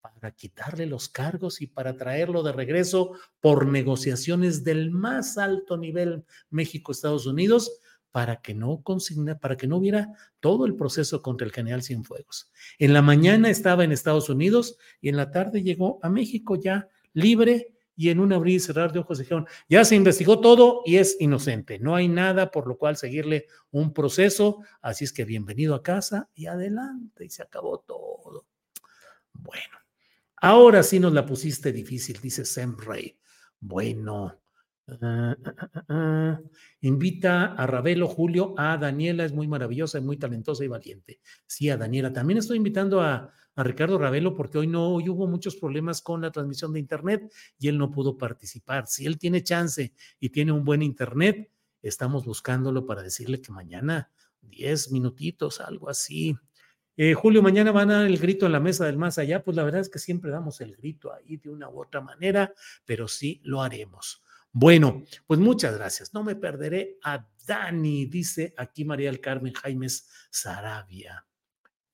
para 0.00 0.30
quitarle 0.32 0.86
los 0.86 1.08
cargos 1.08 1.60
y 1.60 1.66
para 1.66 1.96
traerlo 1.96 2.42
de 2.42 2.52
regreso 2.52 3.12
por 3.40 3.66
negociaciones 3.66 4.64
del 4.64 4.90
más 4.90 5.38
alto 5.38 5.76
nivel 5.76 6.24
México-Estados 6.50 7.26
Unidos 7.26 7.80
para 8.10 8.40
que 8.40 8.54
no 8.54 8.82
consigna, 8.82 9.38
para 9.38 9.56
que 9.56 9.66
no 9.66 9.76
hubiera 9.76 10.12
todo 10.40 10.64
el 10.64 10.74
proceso 10.74 11.20
contra 11.20 11.46
el 11.46 11.52
general 11.52 11.82
Cienfuegos. 11.82 12.50
En 12.78 12.94
la 12.94 13.02
mañana 13.02 13.50
estaba 13.50 13.84
en 13.84 13.92
Estados 13.92 14.28
Unidos 14.30 14.78
y 15.00 15.08
en 15.08 15.16
la 15.16 15.30
tarde 15.30 15.62
llegó 15.62 16.00
a 16.02 16.08
México 16.08 16.56
ya 16.56 16.88
libre 17.12 17.77
y 17.98 18.08
en 18.08 18.20
un 18.20 18.32
abrir 18.32 18.56
y 18.56 18.60
cerrar 18.60 18.92
de 18.92 19.00
ojos 19.00 19.18
dijeron, 19.18 19.46
ya 19.68 19.84
se 19.84 19.94
investigó 19.94 20.40
todo 20.40 20.80
y 20.86 20.96
es 20.96 21.16
inocente, 21.20 21.78
no 21.78 21.94
hay 21.94 22.08
nada 22.08 22.50
por 22.50 22.66
lo 22.66 22.78
cual 22.78 22.96
seguirle 22.96 23.46
un 23.70 23.92
proceso, 23.92 24.62
así 24.80 25.04
es 25.04 25.12
que 25.12 25.26
bienvenido 25.26 25.74
a 25.74 25.82
casa 25.82 26.30
y 26.34 26.46
adelante 26.46 27.26
y 27.26 27.30
se 27.30 27.42
acabó 27.42 27.80
todo. 27.80 28.46
Bueno, 29.32 29.78
Ahora 30.40 30.84
sí 30.84 31.00
nos 31.00 31.12
la 31.12 31.26
pusiste 31.26 31.72
difícil, 31.72 32.20
dice 32.20 32.44
Sam 32.44 32.76
Ray. 32.78 33.18
Bueno, 33.58 34.40
ah, 35.02 35.36
ah, 35.44 35.84
ah, 35.88 36.40
invita 36.80 37.54
a 37.54 37.66
Ravelo 37.66 38.08
Julio, 38.08 38.54
a 38.56 38.76
Daniela, 38.76 39.24
es 39.24 39.32
muy 39.32 39.46
maravillosa, 39.46 40.00
muy 40.00 40.16
talentosa 40.16 40.64
y 40.64 40.68
valiente. 40.68 41.20
Sí, 41.46 41.70
a 41.70 41.76
Daniela. 41.76 42.12
También 42.12 42.38
estoy 42.38 42.56
invitando 42.56 43.00
a, 43.00 43.32
Ricardo 43.56 43.98
Ravelo 43.98 44.36
porque 44.36 44.56
hoy 44.56 44.68
no 44.68 44.88
hoy 44.88 45.08
hubo 45.08 45.26
muchos 45.26 45.56
problemas 45.56 46.00
con 46.00 46.20
la 46.20 46.30
transmisión 46.30 46.72
de 46.72 46.78
Internet 46.78 47.32
y 47.58 47.66
él 47.66 47.76
no 47.76 47.90
pudo 47.90 48.16
participar. 48.16 48.86
Si 48.86 49.04
él 49.04 49.18
tiene 49.18 49.42
chance 49.42 49.92
y 50.20 50.28
tiene 50.28 50.52
un 50.52 50.64
buen 50.64 50.80
Internet, 50.80 51.50
estamos 51.82 52.24
buscándolo 52.24 52.86
para 52.86 53.02
decirle 53.02 53.40
que 53.40 53.50
mañana, 53.50 54.12
10 54.42 54.92
minutitos, 54.92 55.60
algo 55.60 55.88
así, 55.90 56.36
eh, 57.00 57.14
Julio, 57.14 57.42
mañana 57.42 57.70
van 57.70 57.92
a 57.92 57.98
dar 57.98 58.06
el 58.06 58.18
grito 58.18 58.46
en 58.46 58.50
la 58.50 58.58
mesa 58.58 58.84
del 58.84 58.96
más 58.96 59.18
allá. 59.18 59.44
Pues 59.44 59.56
la 59.56 59.62
verdad 59.62 59.80
es 59.80 59.88
que 59.88 60.00
siempre 60.00 60.32
damos 60.32 60.60
el 60.60 60.74
grito 60.74 61.12
ahí 61.12 61.36
de 61.36 61.48
una 61.48 61.70
u 61.70 61.80
otra 61.80 62.00
manera, 62.00 62.52
pero 62.84 63.06
sí 63.06 63.40
lo 63.44 63.62
haremos. 63.62 64.20
Bueno, 64.52 65.04
pues 65.26 65.38
muchas 65.40 65.76
gracias. 65.76 66.14
No 66.14 66.24
me 66.24 66.36
perderé 66.36 66.98
a 67.02 67.26
Dani, 67.46 68.06
dice 68.06 68.54
aquí 68.56 68.84
María 68.84 69.10
del 69.10 69.20
Carmen 69.20 69.52
Jaimes 69.52 70.08
Sarabia. 70.30 71.26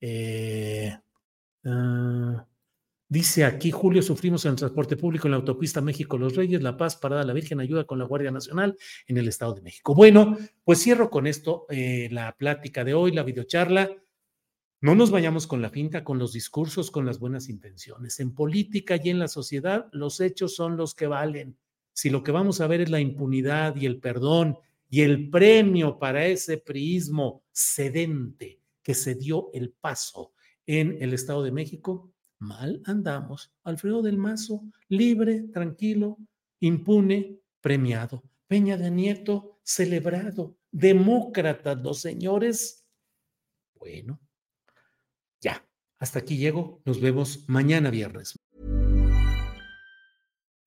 Eh, 0.01 0.97
ah, 1.65 2.47
dice 3.09 3.45
aquí, 3.45 3.71
Julio, 3.71 4.03
sufrimos 4.03 4.45
en 4.45 4.53
el 4.53 4.57
transporte 4.57 4.97
público 4.97 5.27
en 5.27 5.33
la 5.33 5.39
autopista 5.39 5.81
México-Los 5.81 6.37
Reyes, 6.37 6.63
La 6.63 6.77
Paz, 6.77 6.97
Parada 6.97 7.25
La 7.25 7.33
Virgen, 7.33 7.61
ayuda 7.61 7.85
con 7.85 7.99
la 7.99 8.05
Guardia 8.05 8.31
Nacional 8.31 8.77
en 9.07 9.17
el 9.17 9.29
Estado 9.29 9.55
de 9.55 9.63
México. 9.63 9.95
Bueno, 9.95 10.37
pues 10.65 10.83
cierro 10.83 11.11
con 11.11 11.27
esto 11.27 11.67
eh, 11.71 12.09
la 12.13 12.37
plática 12.37 12.85
de 12.85 12.95
hoy, 12.95 13.13
la 13.13 13.23
videocharla. 13.23 13.91
No 14.81 14.95
nos 14.95 15.11
vayamos 15.11 15.47
con 15.47 15.63
la 15.63 15.71
finta, 15.71 16.05
con 16.05 16.19
los 16.19 16.33
discursos, 16.35 16.91
con 16.91 17.07
las 17.07 17.19
buenas 17.19 17.49
intenciones. 17.49 18.21
En 18.21 18.35
política 18.35 19.01
y 19.03 19.09
en 19.09 19.19
la 19.19 19.29
sociedad, 19.29 19.87
los 19.93 20.21
hechos 20.21 20.55
son 20.55 20.77
los 20.77 20.95
que 20.95 21.07
valen. 21.07 21.57
Si 21.95 22.11
lo 22.11 22.23
que 22.23 22.33
vamos 22.33 22.61
a 22.61 22.67
ver 22.67 22.81
es 22.81 22.91
la 22.91 23.01
impunidad 23.01 23.77
y 23.77 23.87
el 23.87 24.01
perdón 24.01 24.59
y 24.91 25.03
el 25.03 25.31
premio 25.31 25.99
para 25.99 26.27
ese 26.27 26.59
priismo 26.59 27.45
sedente 27.53 28.61
que 28.83 28.95
se 28.95 29.15
dio 29.15 29.51
el 29.55 29.71
paso 29.71 30.35
en 30.67 31.01
el 31.01 31.15
Estado 31.15 31.45
de 31.45 31.53
México, 31.53 32.13
mal 32.41 32.83
andamos. 32.85 33.55
Alfredo 33.63 34.03
del 34.03 34.19
Mazo, 34.19 34.63
libre, 34.89 35.45
tranquilo, 35.53 36.19
impune, 36.61 37.39
premiado. 37.61 38.23
Peña 38.49 38.77
de 38.77 38.91
Nieto, 38.91 39.59
celebrado. 39.63 40.57
Demócratas, 40.71 41.81
los 41.81 42.01
señores. 42.01 42.85
Bueno, 43.75 44.21
Ya, 45.41 45.65
hasta 45.99 46.19
aquí 46.19 46.37
llego. 46.37 46.83
Nos 46.85 47.01
vemos 47.01 47.49
mañana 47.49 47.91
viernes. 47.91 48.35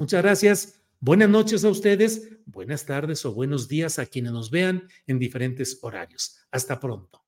Muchas 0.00 0.22
gracias. 0.22 0.80
Buenas 0.98 1.28
noches 1.28 1.64
a 1.64 1.68
ustedes, 1.68 2.28
buenas 2.46 2.84
tardes 2.84 3.24
o 3.24 3.32
buenos 3.32 3.68
días 3.68 3.98
a 3.98 4.06
quienes 4.06 4.32
nos 4.32 4.50
vean 4.50 4.88
en 5.06 5.18
diferentes 5.18 5.78
horarios. 5.82 6.38
Hasta 6.50 6.80
pronto. 6.80 7.22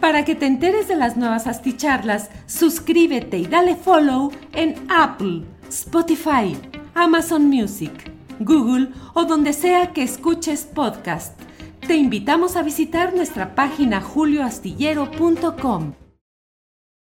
Para 0.00 0.24
que 0.24 0.34
te 0.34 0.46
enteres 0.46 0.88
de 0.88 0.96
las 0.96 1.16
nuevas 1.16 1.46
asticharlas, 1.46 2.30
suscríbete 2.46 3.38
y 3.38 3.46
dale 3.46 3.76
follow 3.76 4.32
en 4.52 4.74
Apple, 4.88 5.42
Spotify, 5.68 6.56
Amazon 6.94 7.46
Music. 7.46 8.12
Google 8.40 8.90
o 9.14 9.24
donde 9.24 9.52
sea 9.52 9.92
que 9.92 10.02
escuches 10.02 10.64
podcast. 10.64 11.38
Te 11.86 11.96
invitamos 11.96 12.56
a 12.56 12.62
visitar 12.62 13.14
nuestra 13.14 13.54
página 13.54 14.00
julioastillero.com. 14.00 16.05